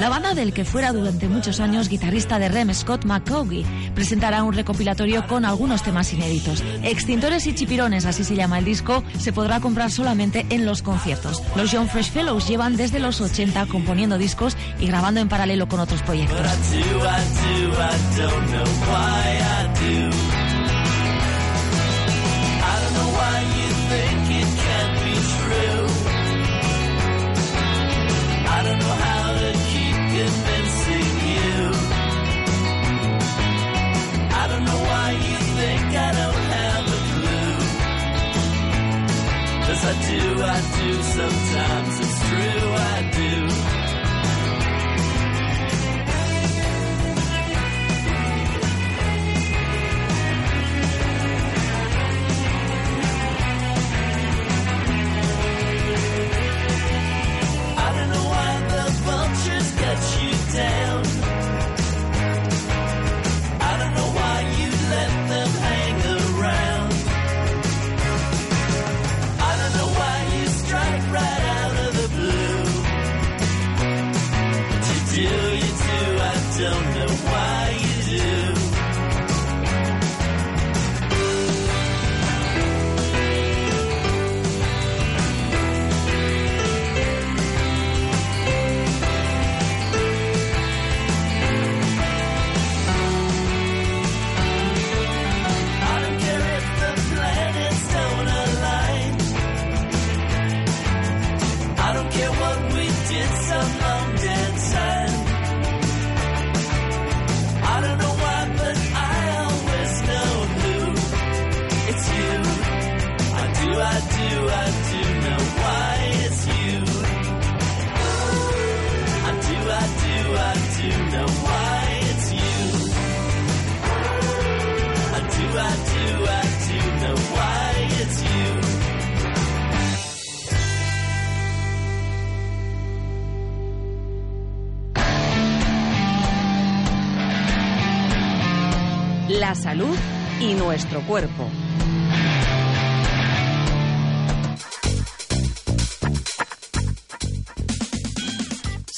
La 0.00 0.08
banda 0.08 0.34
del 0.34 0.52
que 0.52 0.64
fuera 0.64 0.92
durante 0.92 1.28
muchos 1.28 1.60
años 1.60 1.88
guitarrista 1.88 2.40
de 2.40 2.48
Rem, 2.48 2.74
Scott 2.74 3.04
McCaughey, 3.04 3.64
presentará 3.94 4.42
un 4.42 4.52
recopilatorio 4.52 5.24
con 5.28 5.44
algunos 5.44 5.84
temas 5.84 6.12
inéditos. 6.12 6.64
Extintores 6.82 7.46
y 7.46 7.54
chipirones, 7.54 8.04
así 8.04 8.24
se 8.24 8.34
llama 8.34 8.58
el 8.58 8.64
disco, 8.64 9.04
se 9.16 9.32
podrá 9.32 9.60
comprar 9.60 9.92
solamente 9.92 10.44
en 10.50 10.66
los 10.66 10.82
conciertos. 10.82 11.40
Los 11.54 11.70
Young 11.70 11.88
Fresh 11.88 12.10
Fellows 12.10 12.48
llevan 12.48 12.76
desde 12.76 12.98
los 12.98 13.20
80 13.20 13.66
componiendo 13.66 14.18
discos 14.18 14.56
y 14.80 14.86
grabando 14.86 15.20
en 15.20 15.28
paralelo 15.28 15.68
con 15.68 15.78
otros 15.78 16.02
proyectos. 16.02 16.36
I 17.78 17.96
don't 18.16 18.46
know 18.52 18.70
why 18.88 19.22
I 19.56 19.68
do. 19.84 19.98
I 22.70 22.74
don't 22.82 22.94
know 22.98 23.10
why 23.18 23.36
you 23.58 23.68
think 23.90 24.20
it 24.40 24.48
can't 24.64 24.94
be 25.04 25.14
true. 25.36 25.84
I 28.48 28.58
don't 28.64 28.80
know 28.84 28.96
how 29.08 29.26
to 29.42 29.50
keep 29.70 29.96
convincing 30.16 31.14
you. 31.36 31.54
I 34.40 34.44
don't 34.50 34.64
know 34.64 34.80
why 34.88 35.08
you 35.28 35.38
think 35.58 35.84
I 35.84 36.10
don't 36.20 36.44
have 36.56 36.84
a 36.86 37.00
clue. 37.12 37.60
I 39.78 39.92
do, 40.10 40.22
I 40.42 40.60
do, 40.78 40.88
sometimes 41.02 42.00
it's 42.00 42.18
true, 42.28 42.72
I 42.72 43.10
do. 43.12 43.55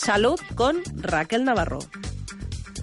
Salud 0.09 0.41
con 0.55 0.79
Raquel 0.97 1.45
Navarro. 1.45 1.81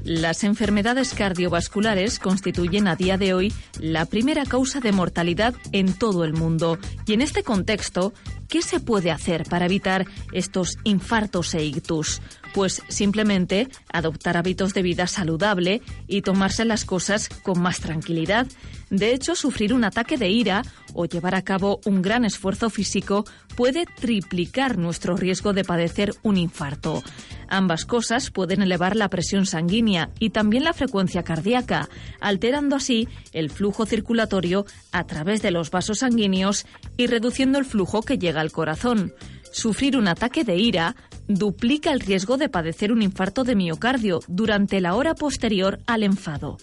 Las 0.03 0.43
enfermedades 0.43 1.15
cardiovasculares 1.15 2.19
constituyen 2.19 2.87
a 2.87 2.95
día 2.95 3.17
de 3.17 3.33
hoy 3.33 3.51
la 3.79 4.05
primera 4.05 4.45
causa 4.45 4.79
de 4.79 4.91
mortalidad 4.91 5.55
en 5.71 5.93
todo 5.93 6.23
el 6.23 6.33
mundo. 6.33 6.77
Y 7.07 7.13
en 7.13 7.21
este 7.21 7.41
contexto, 7.41 8.13
¿qué 8.47 8.61
se 8.61 8.79
puede 8.79 9.09
hacer 9.09 9.45
para 9.49 9.65
evitar 9.65 10.05
estos 10.33 10.77
infartos 10.83 11.55
e 11.55 11.65
ictus? 11.65 12.21
Pues 12.55 12.81
simplemente 12.87 13.67
adoptar 13.91 14.37
hábitos 14.37 14.73
de 14.73 14.81
vida 14.81 15.07
saludable 15.07 15.81
y 16.07 16.21
tomarse 16.21 16.63
las 16.63 16.85
cosas 16.85 17.27
con 17.43 17.61
más 17.61 17.81
tranquilidad. 17.81 18.47
De 18.89 19.13
hecho, 19.13 19.35
sufrir 19.35 19.73
un 19.73 19.83
ataque 19.83 20.15
de 20.15 20.29
ira 20.29 20.63
o 20.93 21.05
llevar 21.05 21.35
a 21.35 21.41
cabo 21.41 21.81
un 21.83 22.01
gran 22.01 22.23
esfuerzo 22.23 22.69
físico 22.69 23.25
puede 23.57 23.85
triplicar 23.85 24.77
nuestro 24.77 25.17
riesgo 25.17 25.51
de 25.51 25.65
padecer 25.65 26.13
un 26.23 26.37
infarto. 26.37 27.03
Ambas 27.49 27.83
cosas 27.83 28.31
pueden 28.31 28.61
elevar 28.61 28.95
la 28.95 29.09
presión 29.09 29.45
sanguínea 29.45 30.11
y 30.17 30.29
también 30.29 30.63
la 30.63 30.71
frecuencia 30.71 31.23
cardíaca, 31.23 31.89
alterando 32.21 32.77
así 32.77 33.09
el 33.33 33.49
flujo 33.49 33.85
circulatorio 33.85 34.65
a 34.93 35.03
través 35.03 35.41
de 35.41 35.51
los 35.51 35.71
vasos 35.71 35.99
sanguíneos 35.99 36.65
y 36.95 37.07
reduciendo 37.07 37.59
el 37.59 37.65
flujo 37.65 38.01
que 38.01 38.17
llega 38.17 38.39
al 38.39 38.53
corazón. 38.53 39.13
Sufrir 39.55 39.95
un 39.95 40.09
ataque 40.09 40.43
de 40.43 40.57
ira 40.57 40.97
duplica 41.29 41.93
el 41.93 42.01
riesgo 42.01 42.35
de 42.35 42.49
padecer 42.49 42.91
un 42.91 43.01
infarto 43.01 43.45
de 43.45 43.55
miocardio 43.55 44.19
durante 44.27 44.81
la 44.81 44.95
hora 44.95 45.15
posterior 45.15 45.79
al 45.87 46.03
enfado. 46.03 46.57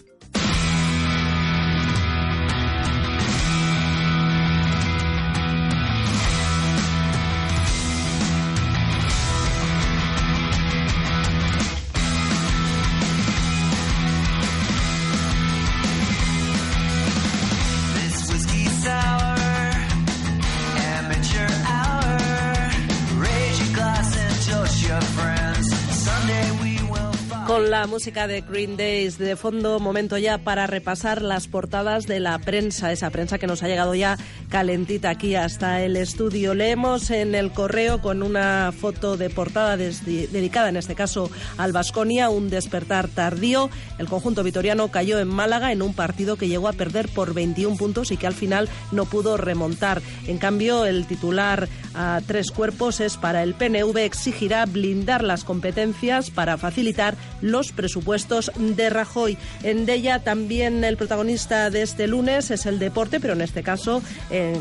La 27.83 27.87
música 27.87 28.27
de 28.27 28.39
Green 28.39 28.77
Days 28.77 29.17
de 29.17 29.35
fondo, 29.35 29.77
momento 29.77 30.17
ya 30.17 30.37
para 30.37 30.67
repasar 30.67 31.21
las 31.21 31.49
portadas 31.49 32.07
de 32.07 32.21
la 32.21 32.39
prensa, 32.39 32.93
esa 32.93 33.09
prensa 33.09 33.37
que 33.37 33.45
nos 33.45 33.61
ha 33.61 33.67
llegado 33.67 33.93
ya 33.93 34.17
calentita 34.47 35.09
aquí 35.09 35.35
hasta 35.35 35.81
el 35.81 35.97
estudio. 35.97 36.53
Leemos 36.53 37.11
en 37.11 37.35
el 37.35 37.51
correo 37.51 37.99
con 37.99 38.23
una 38.23 38.71
foto 38.71 39.17
de 39.17 39.29
portada 39.29 39.75
dedicada 39.75 40.69
en 40.69 40.77
este 40.77 40.95
caso 40.95 41.29
al 41.57 41.73
Vasconia, 41.73 42.29
un 42.29 42.49
despertar 42.49 43.09
tardío. 43.09 43.69
El 43.97 44.07
conjunto 44.07 44.43
vitoriano 44.43 44.87
cayó 44.87 45.19
en 45.19 45.27
Málaga 45.27 45.73
en 45.73 45.81
un 45.81 45.93
partido 45.93 46.37
que 46.37 46.47
llegó 46.47 46.69
a 46.69 46.73
perder 46.73 47.09
por 47.09 47.33
21 47.33 47.75
puntos 47.75 48.11
y 48.11 48.17
que 48.17 48.27
al 48.27 48.33
final 48.33 48.69
no 48.93 49.03
pudo 49.03 49.35
remontar. 49.35 50.01
En 50.25 50.37
cambio, 50.37 50.85
el 50.85 51.05
titular 51.05 51.67
a 51.95 52.21
tres 52.25 52.49
cuerpos 52.51 53.01
es 53.01 53.17
para 53.17 53.43
el 53.43 53.55
PNV 53.55 53.97
exigirá 53.97 54.65
blindar 54.65 55.21
las 55.21 55.43
competencias 55.43 56.31
para 56.31 56.57
facilitar 56.57 57.17
los 57.41 57.72
presupuestos 57.75 58.51
de 58.57 58.89
Rajoy. 58.89 59.37
En 59.63 59.89
ella 59.89 60.19
también 60.19 60.83
el 60.83 60.97
protagonista 60.97 61.69
de 61.69 61.81
este 61.81 62.07
lunes 62.07 62.51
es 62.51 62.65
el 62.65 62.79
deporte, 62.79 63.19
pero 63.19 63.33
en 63.33 63.41
este 63.41 63.63
caso 63.63 64.01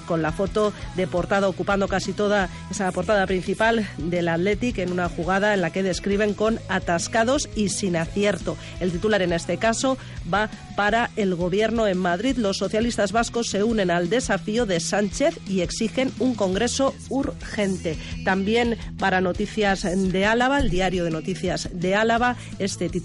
con 0.07 0.23
la 0.23 0.33
foto 0.33 0.73
de 0.97 1.07
portada 1.07 1.49
ocupando 1.49 1.89
casi 1.89 2.13
toda 2.13 2.49
esa 2.71 2.91
portada 2.93 3.27
principal 3.27 3.89
del 3.99 4.29
Athletic 4.29 4.79
en 4.79 4.93
una 4.93 5.09
jugada 5.09 5.55
en 5.55 5.61
la 5.61 5.71
que 5.71 5.83
describen 5.83 6.35
con 6.35 6.59
atascados 6.69 7.49
y 7.55 7.69
sin 7.69 7.97
acierto. 7.97 8.57
El 8.81 8.93
titular 8.93 9.23
en 9.23 9.33
este 9.33 9.59
caso 9.59 9.99
va 10.33 10.51
para 10.77 11.11
el 11.17 11.35
gobierno 11.35 11.87
en 11.87 11.99
Madrid. 11.99 12.37
Los 12.37 12.59
socialistas 12.59 13.13
vascos 13.13 13.49
se 13.49 13.63
unen 13.63 13.91
al 13.91 14.09
desafío 14.09 14.67
de 14.67 14.81
Sánchez 14.81 15.39
y 15.49 15.61
exigen 15.61 16.13
un 16.19 16.35
Congreso 16.35 16.95
urgente. 17.09 17.97
También 18.25 18.77
para 18.99 19.21
Noticias 19.21 19.83
de 19.83 20.27
Álava, 20.27 20.59
el 20.59 20.71
diario 20.71 21.05
de 21.05 21.11
Noticias 21.11 21.69
de 21.73 21.95
Álava, 21.95 22.37
este 22.59 22.89
titular 22.89 23.02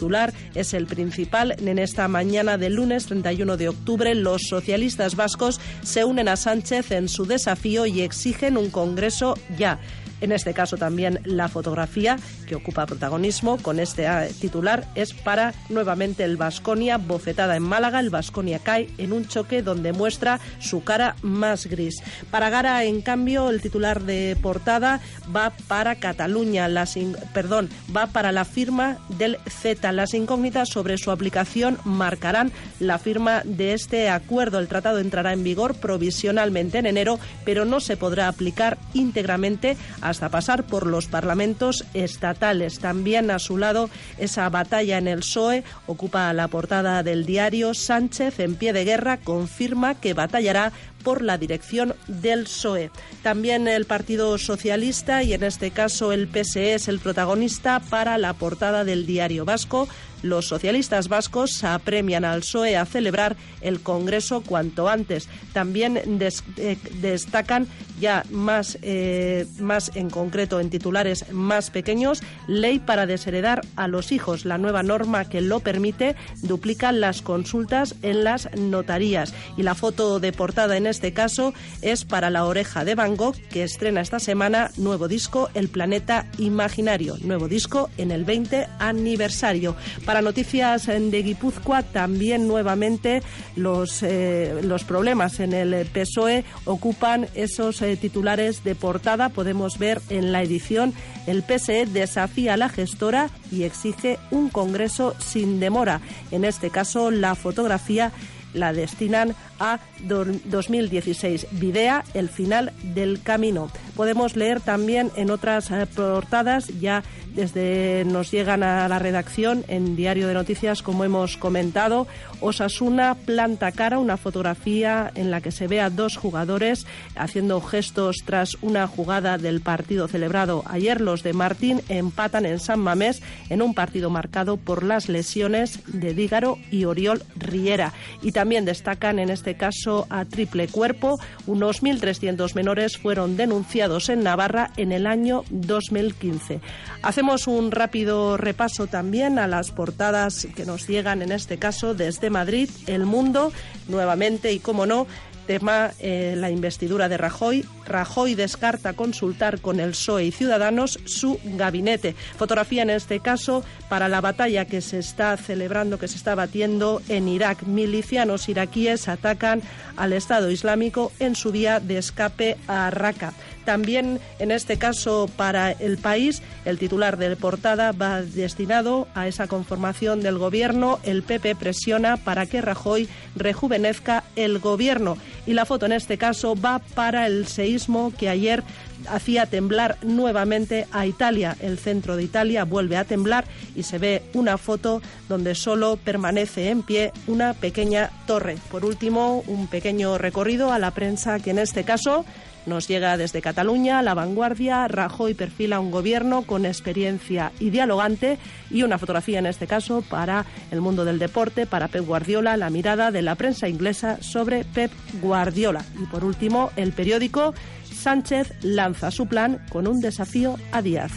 es 0.53 0.73
el 0.73 0.85
principal. 0.85 1.55
En 1.59 1.79
esta 1.79 2.07
mañana 2.07 2.57
del 2.57 2.75
lunes 2.75 3.05
31 3.05 3.57
de 3.57 3.69
octubre, 3.69 4.15
los 4.15 4.43
socialistas 4.43 5.15
vascos 5.15 5.59
se 5.83 6.05
unen 6.05 6.27
a 6.27 6.35
Sánchez 6.35 6.91
en 6.91 7.09
su 7.09 7.25
desafío 7.25 7.85
y 7.85 8.01
exigen 8.01 8.57
un 8.57 8.69
Congreso 8.69 9.37
ya. 9.57 9.79
En 10.21 10.31
este 10.31 10.53
caso 10.53 10.77
también 10.77 11.19
la 11.23 11.47
fotografía 11.47 12.17
que 12.47 12.55
ocupa 12.55 12.85
protagonismo 12.85 13.57
con 13.57 13.79
este 13.79 14.07
ah, 14.07 14.27
titular 14.39 14.87
es 14.95 15.13
para 15.13 15.53
nuevamente 15.69 16.23
el 16.23 16.37
Vasconia 16.37 16.97
bofetada 16.97 17.55
en 17.55 17.63
Málaga. 17.63 17.99
El 17.99 18.09
Vasconia 18.09 18.59
cae 18.59 18.89
en 18.97 19.13
un 19.13 19.27
choque 19.27 19.61
donde 19.61 19.93
muestra 19.93 20.39
su 20.59 20.83
cara 20.83 21.15
más 21.21 21.67
gris. 21.67 22.01
Para 22.31 22.49
Gara, 22.49 22.83
en 22.83 23.01
cambio, 23.01 23.49
el 23.49 23.61
titular 23.61 24.01
de 24.01 24.37
portada 24.41 25.01
va 25.35 25.51
para 25.67 25.95
Cataluña, 25.95 26.67
las 26.67 26.97
perdón, 27.33 27.69
va 27.95 28.07
para 28.07 28.31
la 28.31 28.45
firma 28.45 28.97
del 29.09 29.37
Z. 29.47 29.91
Las 29.91 30.13
incógnitas 30.13 30.69
sobre 30.69 30.97
su 30.97 31.11
aplicación 31.11 31.77
marcarán 31.83 32.51
la 32.79 32.97
firma 32.97 33.41
de 33.43 33.73
este 33.73 34.09
acuerdo. 34.09 34.59
El 34.59 34.67
tratado 34.67 34.99
entrará 34.99 35.33
en 35.33 35.43
vigor 35.43 35.75
provisionalmente 35.75 36.79
en 36.79 36.85
enero, 36.85 37.19
pero 37.45 37.65
no 37.65 37.79
se 37.79 37.97
podrá 37.97 38.27
aplicar 38.27 38.77
íntegramente 38.93 39.77
hasta 40.09 40.29
pasar 40.29 40.63
por 40.63 40.85
los 40.85 41.07
parlamentos 41.07 41.85
estatales. 41.93 42.79
También 42.79 43.31
a 43.31 43.39
su 43.39 43.57
lado 43.57 43.89
esa 44.17 44.49
batalla 44.49 44.97
en 44.97 45.07
el 45.07 45.19
PSOE 45.19 45.63
ocupa 45.85 46.31
la 46.33 46.47
portada 46.47 47.03
del 47.03 47.25
diario. 47.25 47.73
Sánchez, 47.73 48.39
en 48.39 48.55
pie 48.55 48.73
de 48.73 48.85
guerra, 48.85 49.17
confirma 49.17 49.95
que 49.95 50.13
batallará 50.13 50.71
por 51.07 51.21
la 51.21 51.37
dirección 51.37 51.95
del 52.09 52.43
PSOE. 52.43 52.91
También 53.23 53.69
el 53.69 53.85
Partido 53.85 54.37
Socialista 54.37 55.23
y 55.23 55.31
en 55.31 55.43
este 55.45 55.71
caso 55.71 56.11
el 56.11 56.27
PSE 56.27 56.73
es 56.73 56.89
el 56.89 56.99
protagonista 56.99 57.79
para 57.79 58.17
la 58.17 58.33
portada 58.33 58.83
del 58.83 59.05
diario 59.05 59.45
vasco. 59.45 59.87
Los 60.23 60.47
socialistas 60.47 61.09
vascos 61.09 61.63
apremian 61.63 62.25
al 62.25 62.39
PSOE 62.41 62.75
a 62.75 62.85
celebrar 62.85 63.37
el 63.61 63.79
Congreso 63.81 64.41
cuanto 64.41 64.89
antes. 64.89 65.29
También 65.53 66.17
des- 66.17 66.43
eh, 66.57 66.75
destacan 67.01 67.67
ya 68.01 68.23
más, 68.31 68.79
eh, 68.81 69.45
más 69.59 69.91
en 69.95 70.09
concreto 70.09 70.59
en 70.59 70.71
titulares 70.71 71.31
más 71.31 71.69
pequeños, 71.69 72.21
ley 72.47 72.79
para 72.79 73.05
desheredar 73.05 73.61
a 73.75 73.87
los 73.87 74.11
hijos. 74.11 74.43
La 74.43 74.57
nueva 74.57 74.81
norma 74.81 75.29
que 75.29 75.39
lo 75.41 75.59
permite 75.59 76.15
duplica 76.41 76.91
las 76.91 77.21
consultas 77.21 77.93
en 78.01 78.23
las 78.23 78.49
notarías. 78.57 79.35
Y 79.55 79.61
la 79.63 79.75
foto 79.75 80.19
de 80.19 80.33
portada 80.33 80.77
en 80.77 80.87
este 80.87 80.96
caso 81.13 81.53
es 81.81 82.05
para 82.05 82.29
la 82.29 82.45
oreja 82.45 82.83
de 82.83 82.95
Van 82.95 83.15
Gogh, 83.15 83.35
que 83.49 83.63
estrena 83.63 84.01
esta 84.01 84.19
semana 84.19 84.71
nuevo 84.77 85.07
disco 85.07 85.49
El 85.53 85.69
Planeta 85.69 86.25
Imaginario. 86.37 87.15
Nuevo 87.21 87.47
disco 87.47 87.89
en 87.97 88.11
el 88.11 88.25
20 88.25 88.67
aniversario. 88.79 89.75
Para 90.05 90.21
noticias 90.21 90.87
de 90.87 91.23
Guipúzcoa, 91.23 91.83
también 91.83 92.47
nuevamente 92.47 93.21
los, 93.55 94.01
eh, 94.01 94.59
los 94.63 94.83
problemas 94.83 95.39
en 95.39 95.53
el 95.53 95.85
PSOE 95.85 96.43
ocupan 96.65 97.27
esos 97.35 97.81
eh, 97.81 97.95
titulares 97.97 98.63
de 98.63 98.75
portada. 98.75 99.29
Podemos 99.29 99.77
ver 99.77 100.01
en 100.09 100.31
la 100.31 100.41
edición 100.41 100.93
el 101.27 101.43
PSE 101.43 101.85
desafía 101.85 102.53
a 102.53 102.57
la 102.57 102.69
gestora 102.69 103.29
y 103.51 103.63
exige 103.63 104.17
un 104.31 104.49
congreso 104.49 105.13
sin 105.19 105.59
demora. 105.59 106.01
En 106.31 106.45
este 106.45 106.69
caso, 106.69 107.11
la 107.11 107.35
fotografía 107.35 108.11
la 108.53 108.73
destinan 108.73 109.35
a 109.59 109.79
do- 110.03 110.25
2016. 110.25 111.47
Videa 111.51 112.03
el 112.13 112.29
final 112.29 112.73
del 112.83 113.21
camino. 113.21 113.69
Podemos 113.95 114.35
leer 114.35 114.61
también 114.61 115.11
en 115.15 115.31
otras 115.31 115.71
eh, 115.71 115.85
portadas, 115.87 116.67
ya 116.79 117.03
desde 117.33 118.03
nos 118.05 118.31
llegan 118.31 118.63
a 118.63 118.87
la 118.87 118.97
redacción 118.99 119.63
en 119.67 119.95
Diario 119.95 120.27
de 120.27 120.33
Noticias, 120.33 120.81
como 120.81 121.03
hemos 121.03 121.37
comentado, 121.37 122.07
Osasuna 122.39 123.15
planta 123.15 123.71
cara, 123.71 123.99
una 123.99 124.17
fotografía 124.17 125.11
en 125.15 125.29
la 125.31 125.41
que 125.41 125.51
se 125.51 125.67
ve 125.67 125.81
a 125.81 125.89
dos 125.89 126.17
jugadores 126.17 126.85
haciendo 127.15 127.61
gestos 127.61 128.17
tras 128.25 128.55
una 128.61 128.87
jugada 128.87 129.37
del 129.37 129.61
partido 129.61 130.07
celebrado 130.07 130.63
ayer. 130.67 131.01
Los 131.01 131.21
de 131.23 131.33
Martín 131.33 131.81
empatan 131.89 132.45
en 132.45 132.59
San 132.59 132.79
Mamés 132.79 133.21
en 133.49 133.61
un 133.61 133.73
partido 133.73 134.09
marcado 134.09 134.57
por 134.57 134.83
las 134.83 135.09
lesiones 135.09 135.79
de 135.87 136.13
Dígaro 136.13 136.57
y 136.71 136.85
Oriol 136.85 137.23
Riera. 137.35 137.93
Y 138.21 138.31
también 138.31 138.65
destacan 138.65 139.19
en 139.19 139.29
este 139.29 139.46
caso 139.55 140.07
a 140.09 140.25
triple 140.25 140.67
cuerpo. 140.67 141.19
Unos 141.45 141.83
1.300 141.83 142.55
menores 142.55 142.97
fueron 142.97 143.37
denunciados 143.37 144.09
en 144.09 144.23
Navarra 144.23 144.71
en 144.77 144.91
el 144.91 145.07
año 145.07 145.43
2015. 145.49 146.59
Hacemos 147.01 147.47
un 147.47 147.71
rápido 147.71 148.37
repaso 148.37 148.87
también 148.87 149.39
a 149.39 149.47
las 149.47 149.71
portadas 149.71 150.47
que 150.55 150.65
nos 150.65 150.87
llegan 150.87 151.21
en 151.21 151.31
este 151.31 151.57
caso 151.57 151.93
desde 151.93 152.29
Madrid, 152.29 152.69
El 152.87 153.05
Mundo, 153.05 153.51
nuevamente 153.87 154.51
y 154.51 154.59
como 154.59 154.85
no, 154.85 155.07
tema 155.47 155.91
eh, 155.99 156.35
la 156.37 156.51
investidura 156.51 157.09
de 157.09 157.17
Rajoy. 157.17 157.65
Rajoy 157.87 158.35
descarta 158.35 158.93
consultar 158.93 159.59
con 159.61 159.79
el 159.79 159.91
PSOE 159.91 160.25
y 160.25 160.31
Ciudadanos 160.31 160.99
su 161.05 161.39
gabinete. 161.43 162.15
Fotografía 162.37 162.83
en 162.83 162.91
este 162.91 163.21
caso 163.21 163.63
para 163.89 164.09
la 164.09 164.21
batalla 164.21 164.65
que 164.65 164.81
se 164.81 164.99
está 164.99 165.35
celebrando, 165.37 165.97
que 165.97 166.07
se 166.07 166.17
está 166.17 166.35
batiendo 166.35 167.01
en 167.09 167.27
Irak. 167.27 167.63
Milicianos 167.63 168.49
iraquíes 168.49 169.07
atacan 169.07 169.61
al 169.95 170.13
Estado 170.13 170.51
Islámico 170.51 171.11
en 171.19 171.35
su 171.35 171.51
vía 171.51 171.79
de 171.79 171.97
escape 171.97 172.57
a 172.67 172.91
Raqqa. 172.91 173.33
También 173.67 174.21
en 174.39 174.51
este 174.51 174.77
caso 174.77 175.29
para 175.35 175.71
el 175.71 175.97
país, 175.97 176.41
el 176.63 176.77
titular 176.77 177.17
de 177.17 177.35
portada 177.35 177.91
va 177.91 178.21
destinado 178.21 179.09
a 179.13 179.27
esa 179.27 179.47
conformación 179.47 180.21
del 180.21 180.37
gobierno. 180.37 180.99
El 181.03 181.21
PP 181.21 181.55
presiona 181.55 182.15
para 182.15 182.45
que 182.45 182.61
Rajoy 182.61 183.09
rejuvenezca 183.35 184.23
el 184.37 184.59
gobierno. 184.59 185.17
Y 185.47 185.53
la 185.53 185.65
foto 185.65 185.85
en 185.85 185.93
este 185.93 186.17
caso 186.17 186.55
va 186.55 186.79
para 186.79 187.25
el 187.25 187.47
seísmo 187.47 188.11
que 188.17 188.27
ayer 188.27 188.63
hacía 189.09 189.45
temblar 189.45 189.97
nuevamente 190.03 190.87
a 190.91 191.05
Italia. 191.05 191.55
El 191.61 191.79
centro 191.79 192.17
de 192.17 192.23
Italia 192.23 192.65
vuelve 192.65 192.97
a 192.97 193.05
temblar 193.05 193.45
y 193.73 193.83
se 193.83 193.97
ve 193.97 194.23
una 194.33 194.57
foto 194.57 195.01
donde 195.29 195.55
solo 195.55 195.97
permanece 195.97 196.69
en 196.69 196.83
pie 196.83 197.13
una 197.27 197.53
pequeña 197.53 198.11
torre. 198.25 198.57
Por 198.69 198.83
último, 198.83 199.43
un 199.47 199.67
pequeño 199.67 200.17
recorrido 200.17 200.71
a 200.73 200.79
la 200.79 200.91
prensa 200.91 201.39
que 201.39 201.51
en 201.51 201.59
este 201.59 201.85
caso 201.85 202.25
nos 202.67 202.87
llega 202.87 203.17
desde 203.17 203.41
Cataluña, 203.41 204.01
La 204.01 204.13
Vanguardia, 204.13 204.87
Rajoy 204.87 205.33
perfila 205.33 205.79
un 205.79 205.89
gobierno 205.89 206.43
con 206.43 206.65
experiencia 206.65 207.51
y 207.59 207.69
dialogante 207.69 208.37
y 208.69 208.83
una 208.83 208.97
fotografía 208.97 209.39
en 209.39 209.47
este 209.47 209.65
caso 209.65 210.01
para 210.01 210.45
el 210.69 210.81
mundo 210.81 211.05
del 211.05 211.17
deporte, 211.17 211.65
para 211.65 211.87
Pep 211.87 212.05
Guardiola, 212.05 212.57
la 212.57 212.69
mirada 212.69 213.11
de 213.11 213.21
la 213.21 213.35
prensa 213.35 213.67
inglesa 213.67 214.21
sobre 214.21 214.65
Pep 214.65 214.91
Guardiola. 215.21 215.83
Y 216.01 216.05
por 216.05 216.23
último, 216.23 216.71
el 216.75 216.91
periódico 216.91 217.53
Sánchez 217.83 218.53
lanza 218.61 219.09
su 219.11 219.27
plan 219.27 219.65
con 219.69 219.87
un 219.87 219.99
desafío 219.99 220.57
a 220.71 220.81
Díaz. 220.81 221.11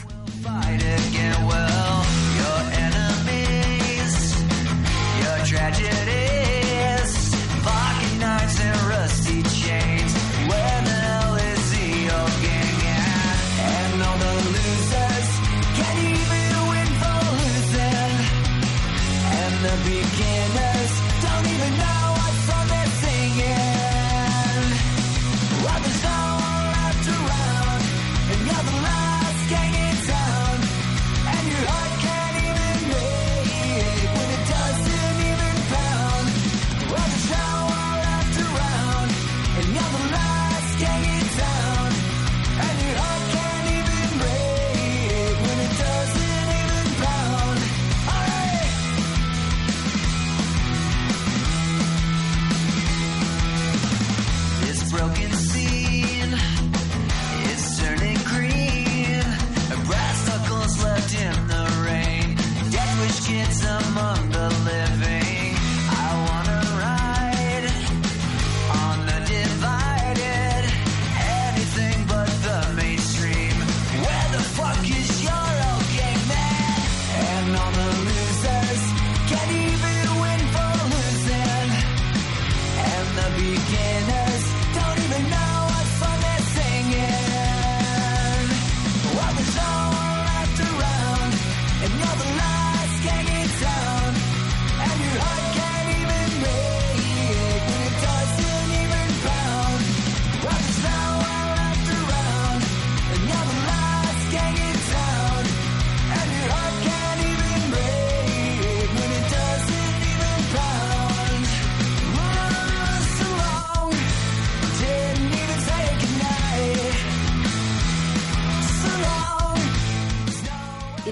The 19.63 19.77
beginners 19.85 21.00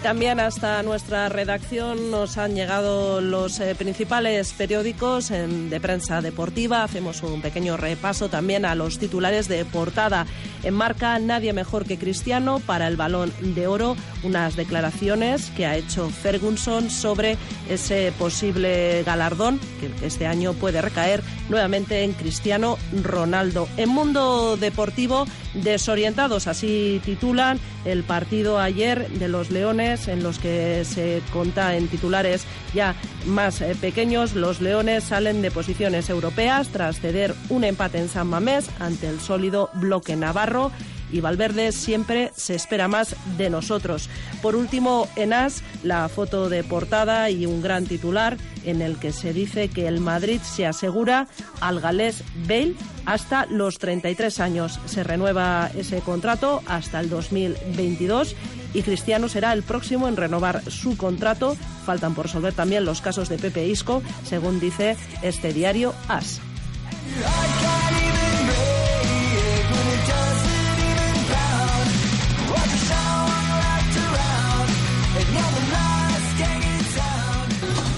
también 0.08 0.40
hasta 0.40 0.82
nuestra 0.82 1.28
redacción 1.28 2.10
nos 2.10 2.38
han 2.38 2.54
llegado 2.54 3.20
los 3.20 3.60
eh, 3.60 3.74
principales 3.74 4.54
periódicos 4.54 5.30
en- 5.30 5.68
de 5.68 5.80
prensa 5.80 6.22
deportiva. 6.22 6.82
Hacemos 6.82 7.22
un 7.22 7.42
pequeño 7.42 7.76
repaso 7.76 8.30
también 8.30 8.64
a 8.64 8.74
los 8.74 8.98
titulares 8.98 9.48
de 9.48 9.66
portada. 9.66 10.24
En 10.62 10.72
marca 10.72 11.18
nadie 11.18 11.52
mejor 11.52 11.84
que 11.84 11.98
Cristiano 11.98 12.58
para 12.58 12.88
el 12.88 12.96
balón 12.96 13.34
de 13.54 13.66
oro. 13.66 13.96
Unas 14.22 14.56
declaraciones 14.56 15.50
que 15.54 15.66
ha 15.66 15.76
hecho 15.76 16.08
Ferguson 16.08 16.88
sobre 16.88 17.36
ese 17.68 18.10
posible 18.18 19.02
galardón 19.04 19.60
que 19.78 20.06
este 20.06 20.26
año 20.26 20.54
puede 20.54 20.80
recaer 20.80 21.22
nuevamente 21.50 22.02
en 22.02 22.14
Cristiano 22.14 22.78
Ronaldo. 23.02 23.68
En 23.76 23.90
mundo 23.90 24.56
deportivo, 24.56 25.26
desorientados, 25.54 26.46
así 26.46 27.00
titulan 27.04 27.58
el 27.84 28.02
partido 28.02 28.58
ayer 28.58 29.08
de 29.08 29.28
los 29.28 29.50
Leones, 29.50 30.08
en 30.08 30.22
los 30.22 30.38
que 30.38 30.84
se 30.84 31.22
conta 31.32 31.76
en 31.76 31.88
titulares 31.88 32.44
ya 32.74 32.94
más 33.26 33.60
eh, 33.60 33.76
pequeños. 33.80 34.34
Los 34.34 34.60
Leones 34.60 35.04
salen 35.04 35.42
de 35.42 35.50
posiciones 35.50 36.10
europeas 36.10 36.68
tras 36.68 37.00
ceder 37.00 37.34
un 37.48 37.64
empate 37.64 37.98
en 37.98 38.08
San 38.08 38.28
Mamés 38.28 38.68
ante 38.78 39.08
el 39.08 39.20
sólido 39.20 39.70
bloque 39.74 40.16
navarro 40.16 40.72
y 41.12 41.20
Valverde 41.20 41.72
siempre 41.72 42.32
se 42.36 42.54
espera 42.54 42.88
más 42.88 43.16
de 43.36 43.50
nosotros. 43.50 44.08
Por 44.42 44.56
último, 44.56 45.08
en 45.16 45.32
AS, 45.32 45.62
la 45.82 46.08
foto 46.08 46.48
de 46.48 46.64
portada 46.64 47.30
y 47.30 47.46
un 47.46 47.62
gran 47.62 47.86
titular 47.86 48.36
en 48.64 48.82
el 48.82 48.96
que 48.98 49.12
se 49.12 49.32
dice 49.32 49.68
que 49.68 49.86
el 49.86 50.00
Madrid 50.00 50.40
se 50.42 50.66
asegura 50.66 51.28
al 51.60 51.80
galés 51.80 52.22
Bale 52.46 52.74
hasta 53.06 53.46
los 53.46 53.78
33 53.78 54.40
años. 54.40 54.80
Se 54.86 55.04
renueva 55.04 55.70
ese 55.76 56.00
contrato 56.00 56.62
hasta 56.66 57.00
el 57.00 57.08
2022 57.08 58.36
y 58.74 58.82
Cristiano 58.82 59.28
será 59.28 59.52
el 59.52 59.62
próximo 59.62 60.08
en 60.08 60.16
renovar 60.16 60.62
su 60.70 60.96
contrato. 60.96 61.56
Faltan 61.86 62.14
por 62.14 62.26
resolver 62.26 62.52
también 62.52 62.84
los 62.84 63.00
casos 63.00 63.28
de 63.28 63.38
Pepe 63.38 63.66
Isco, 63.66 64.02
según 64.24 64.60
dice 64.60 64.96
este 65.22 65.52
diario 65.52 65.94
AS. 66.08 66.40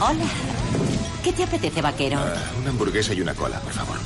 Hola. 0.00 0.24
¿Qué 1.22 1.32
te 1.32 1.44
apetece, 1.44 1.82
vaquero? 1.82 2.18
Una 2.60 2.70
hamburguesa 2.70 3.12
y 3.12 3.20
una 3.20 3.34
cola, 3.34 3.60
por 3.60 3.72
favor. 3.72 3.98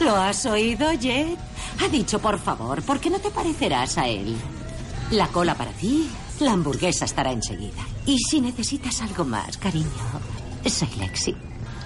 ¿Lo 0.00 0.14
has 0.14 0.44
oído, 0.44 0.92
Jet? 0.92 1.38
Ha 1.82 1.88
dicho 1.88 2.18
por 2.18 2.38
favor, 2.38 2.82
porque 2.82 3.08
no 3.08 3.18
te 3.18 3.30
parecerás 3.30 3.96
a 3.96 4.06
él. 4.08 4.36
La 5.10 5.28
cola 5.28 5.54
para 5.54 5.70
ti, 5.72 6.10
la 6.40 6.52
hamburguesa 6.52 7.06
estará 7.06 7.32
enseguida. 7.32 7.82
Y 8.04 8.18
si 8.18 8.40
necesitas 8.42 9.00
algo 9.00 9.24
más, 9.24 9.56
cariño, 9.56 9.86
soy 10.66 10.88
Lexi. 10.98 11.34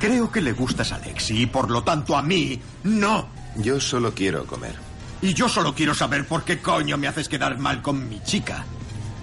Creo 0.00 0.30
que 0.32 0.40
le 0.40 0.52
gustas 0.52 0.90
a 0.90 0.98
Lexi 0.98 1.42
y 1.42 1.46
por 1.46 1.70
lo 1.70 1.84
tanto 1.84 2.16
a 2.16 2.22
mí, 2.22 2.60
no. 2.82 3.28
Yo 3.56 3.80
solo 3.80 4.12
quiero 4.12 4.44
comer. 4.46 4.74
Y 5.22 5.34
yo 5.34 5.48
solo 5.48 5.74
quiero 5.74 5.94
saber 5.94 6.26
por 6.26 6.44
qué 6.44 6.60
coño 6.60 6.96
me 6.96 7.06
haces 7.06 7.28
quedar 7.28 7.58
mal 7.58 7.82
con 7.82 8.08
mi 8.08 8.20
chica. 8.24 8.64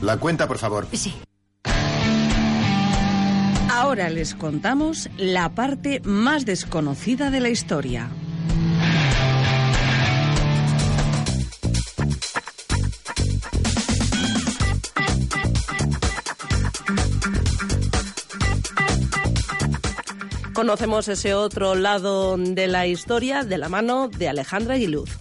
La 0.02 0.18
cuenta, 0.18 0.48
por 0.48 0.60
favor. 0.60 0.88
Sí. 0.94 1.14
Ahora 3.78 4.10
les 4.10 4.34
contamos 4.34 5.08
la 5.18 5.54
parte 5.54 6.02
más 6.04 6.46
desconocida 6.46 7.30
de 7.30 7.40
la 7.40 7.50
historia. 7.50 8.10
Conocemos 20.54 21.08
ese 21.08 21.36
otro 21.36 21.76
lado 21.76 22.36
de 22.36 22.66
la 22.66 22.88
historia 22.88 23.44
de 23.44 23.60
la 23.60 23.70
mano 23.70 24.08
de 24.08 24.28
Alejandra 24.28 24.78
Guiluz. 24.78 25.12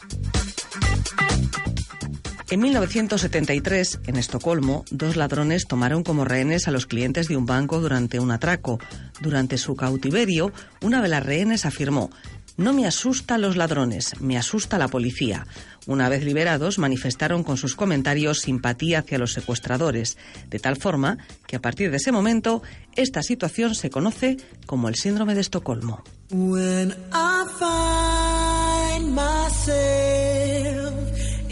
En 2.49 2.61
1973, 2.61 4.01
en 4.07 4.17
Estocolmo, 4.17 4.85
dos 4.93 5.17
ladrones 5.17 5.67
tomaron 5.67 6.05
como 6.05 6.25
rehenes 6.25 6.69
a 6.69 6.71
los 6.71 6.87
clientes 6.87 7.27
de 7.27 7.37
un 7.37 7.45
banco 7.45 7.81
durante 7.81 8.21
un 8.21 8.31
atraco. 8.31 8.79
Durante 9.21 9.59
su 9.59 9.75
cautiverio, 9.75 10.53
una 10.81 11.03
de 11.03 11.09
las 11.09 11.27
rehenes 11.27 11.67
afirmó, 11.67 12.11
no 12.57 12.73
me 12.73 12.87
asusta 12.87 13.37
los 13.37 13.57
ladrones, 13.57 14.21
me 14.21 14.39
asusta 14.39 14.79
la 14.79 14.87
policía. 14.87 15.47
Una 15.87 16.09
vez 16.09 16.25
liberados, 16.25 16.79
manifestaron 16.79 17.43
con 17.43 17.57
sus 17.57 17.75
comentarios 17.75 18.39
simpatía 18.39 19.01
hacia 19.01 19.19
los 19.19 19.33
secuestradores, 19.33 20.17
de 20.49 20.59
tal 20.61 20.77
forma 20.77 21.19
que 21.47 21.57
a 21.57 21.61
partir 21.61 21.91
de 21.91 21.99
ese 21.99 22.13
momento, 22.13 22.63
esta 22.95 23.23
situación 23.23 23.75
se 23.75 23.91
conoce 23.91 24.37
como 24.67 24.89
el 24.89 24.95
síndrome 24.95 25.35
de 25.35 25.41
Estocolmo. 25.41 26.05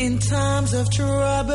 In 0.04 0.18
times 0.18 0.74
of 0.74 0.90
trouble, 0.90 1.52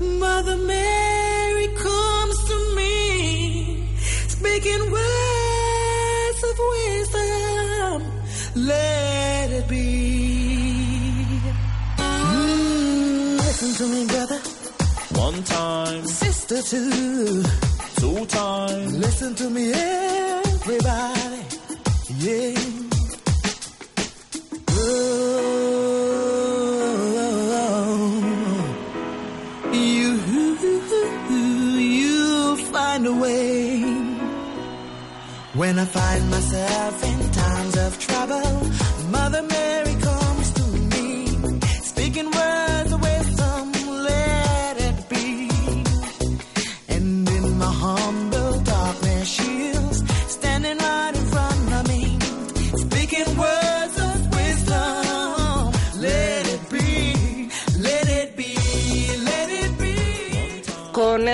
Mother 0.00 0.56
Mary 0.56 1.68
comes 1.86 2.38
to 2.50 2.56
me, 2.76 3.86
speaking 4.28 4.82
words 4.90 6.40
of 6.50 6.56
wisdom. 6.74 7.96
Let 8.54 9.50
it 9.58 9.68
be. 9.68 9.86
Mm, 11.98 13.36
listen 13.46 13.70
to 13.80 13.86
me, 13.94 14.06
brother. 14.06 14.40
One 15.26 15.42
time, 15.44 16.04
Sister, 16.06 16.62
too. 16.62 17.42
two 18.00 18.26
times. 18.26 18.96
Listen 18.96 19.34
to 19.34 19.50
me, 19.50 19.64
everybody. 19.72 21.40
Yeah. 22.24 22.54
Oh, 24.86 25.53
find 33.04 33.06
a 33.06 33.20
way. 33.20 33.80
When 35.54 35.78
I 35.78 35.84
find 35.84 36.30
myself 36.30 37.04
in 37.04 37.30
times 37.32 37.76
of 37.76 37.98
trouble, 37.98 38.70
Mother 39.10 39.42
Mary 39.42 39.83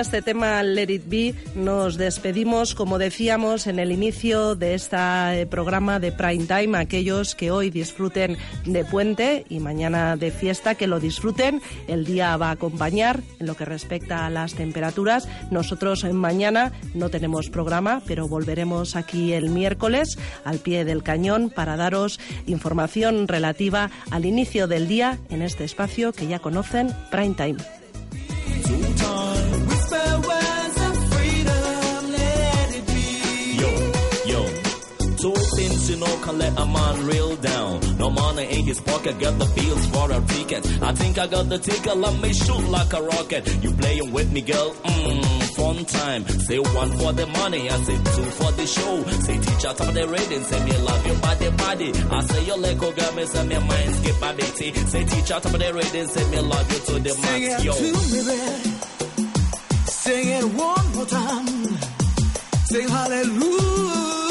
este 0.01 0.23
tema 0.23 0.63
Let 0.63 0.91
It 0.91 1.03
Be 1.09 1.35
nos 1.55 1.99
despedimos, 1.99 2.75
como 2.75 2.99
decíamos 2.99 3.67
en 3.67 3.79
el 3.79 3.93
inicio 3.93 4.55
de 4.55 4.75
este 4.75 5.47
programa 5.51 6.01
de 6.01 6.11
Prime 6.11 6.47
Time, 6.47 6.79
aquellos 6.79 7.35
que 7.35 7.51
hoy 7.51 7.69
disfruten 7.71 8.39
de 8.65 8.85
puente 8.85 9.45
y 9.51 9.61
mañana 9.61 10.17
de 10.17 10.31
fiesta, 10.31 10.75
que 10.75 10.87
lo 10.87 11.01
disfruten. 11.01 11.61
El 11.87 12.07
día 12.07 12.37
va 12.39 12.49
a 12.49 12.53
acompañar 12.53 13.21
en 13.39 13.47
lo 13.47 13.57
que 13.57 13.67
respecta 13.67 14.25
a 14.25 14.31
las 14.31 14.55
temperaturas. 14.55 15.29
Nosotros 15.51 16.05
mañana 16.05 16.73
no 16.95 17.11
tenemos 17.11 17.51
programa, 17.51 18.01
pero 18.07 18.27
volveremos 18.27 18.97
aquí 18.97 19.35
el 19.35 19.51
miércoles 19.51 20.19
al 20.45 20.61
pie 20.61 20.87
del 20.87 21.03
cañón 21.03 21.51
para 21.51 21.77
daros 21.77 22.19
información 22.47 23.29
relativa 23.29 23.91
al 24.11 24.25
inicio 24.25 24.67
del 24.67 24.89
día 24.89 25.19
en 25.29 25.43
este 25.43 25.65
espacio 25.65 26.13
que 26.13 26.27
ya 26.27 26.39
conocen, 26.39 26.91
Prime 27.11 27.35
Time. 27.35 27.59
Know 36.01 36.17
can 36.25 36.39
let 36.39 36.59
a 36.59 36.67
man 36.67 37.07
reel 37.07 37.37
down. 37.37 37.81
No 37.99 38.11
money 38.11 38.45
in 38.59 38.65
his 38.65 38.81
pocket, 38.81 39.19
got 39.21 39.39
the 39.39 39.47
bills 39.57 39.87
for 39.93 40.11
a 40.11 40.21
ticket. 40.35 40.83
I 40.83 40.93
think 40.95 41.19
I 41.19 41.27
got 41.27 41.49
the 41.49 41.59
ticket, 41.59 41.97
let 41.97 42.19
me 42.21 42.33
shoot 42.33 42.65
like 42.69 42.93
a 42.93 43.03
rocket. 43.03 43.43
You 43.63 43.71
playing 43.73 44.11
with 44.13 44.33
me, 44.33 44.41
girl? 44.41 44.71
Mmm, 44.75 45.43
fun 45.57 45.85
time. 45.85 46.25
Say 46.47 46.59
one 46.59 46.91
for 46.99 47.13
the 47.13 47.27
money, 47.27 47.69
I 47.71 47.77
say 47.85 47.97
two 48.15 48.29
for 48.41 48.53
the 48.53 48.67
show. 48.67 49.03
Say 49.27 49.37
teacher, 49.39 49.73
top 49.77 49.81
of 49.89 49.95
the 49.95 50.09
rating, 50.09 50.43
say 50.45 50.65
me 50.65 50.73
love 50.79 51.07
your 51.07 51.17
body, 51.17 51.51
body. 51.51 51.93
I 52.11 52.21
say 52.25 52.45
your 52.47 52.57
leg, 52.59 52.79
oh 52.83 52.93
girl, 52.93 53.13
me 53.13 53.25
say 53.27 53.47
me 53.47 53.59
mind 53.59 53.95
skip 53.97 54.21
my 54.21 54.33
bitty. 54.33 54.73
Say 54.75 55.05
teacher, 55.05 55.39
top 55.41 55.45
of 55.55 55.59
the 55.61 55.73
rating, 55.75 56.07
say 56.09 56.31
me 56.31 56.41
love 56.41 56.73
you 56.73 56.79
to 56.89 56.99
the 57.01 57.11
Sing 57.11 57.43
max, 57.43 57.63
it 57.63 57.65
yo. 57.67 57.73
to 57.73 57.83
me. 57.83 58.77
Sing 59.87 60.29
it 60.29 60.45
one 60.45 60.87
more 60.95 61.07
time. 61.07 61.47
Sing 62.71 62.89
hallelujah. 62.89 64.30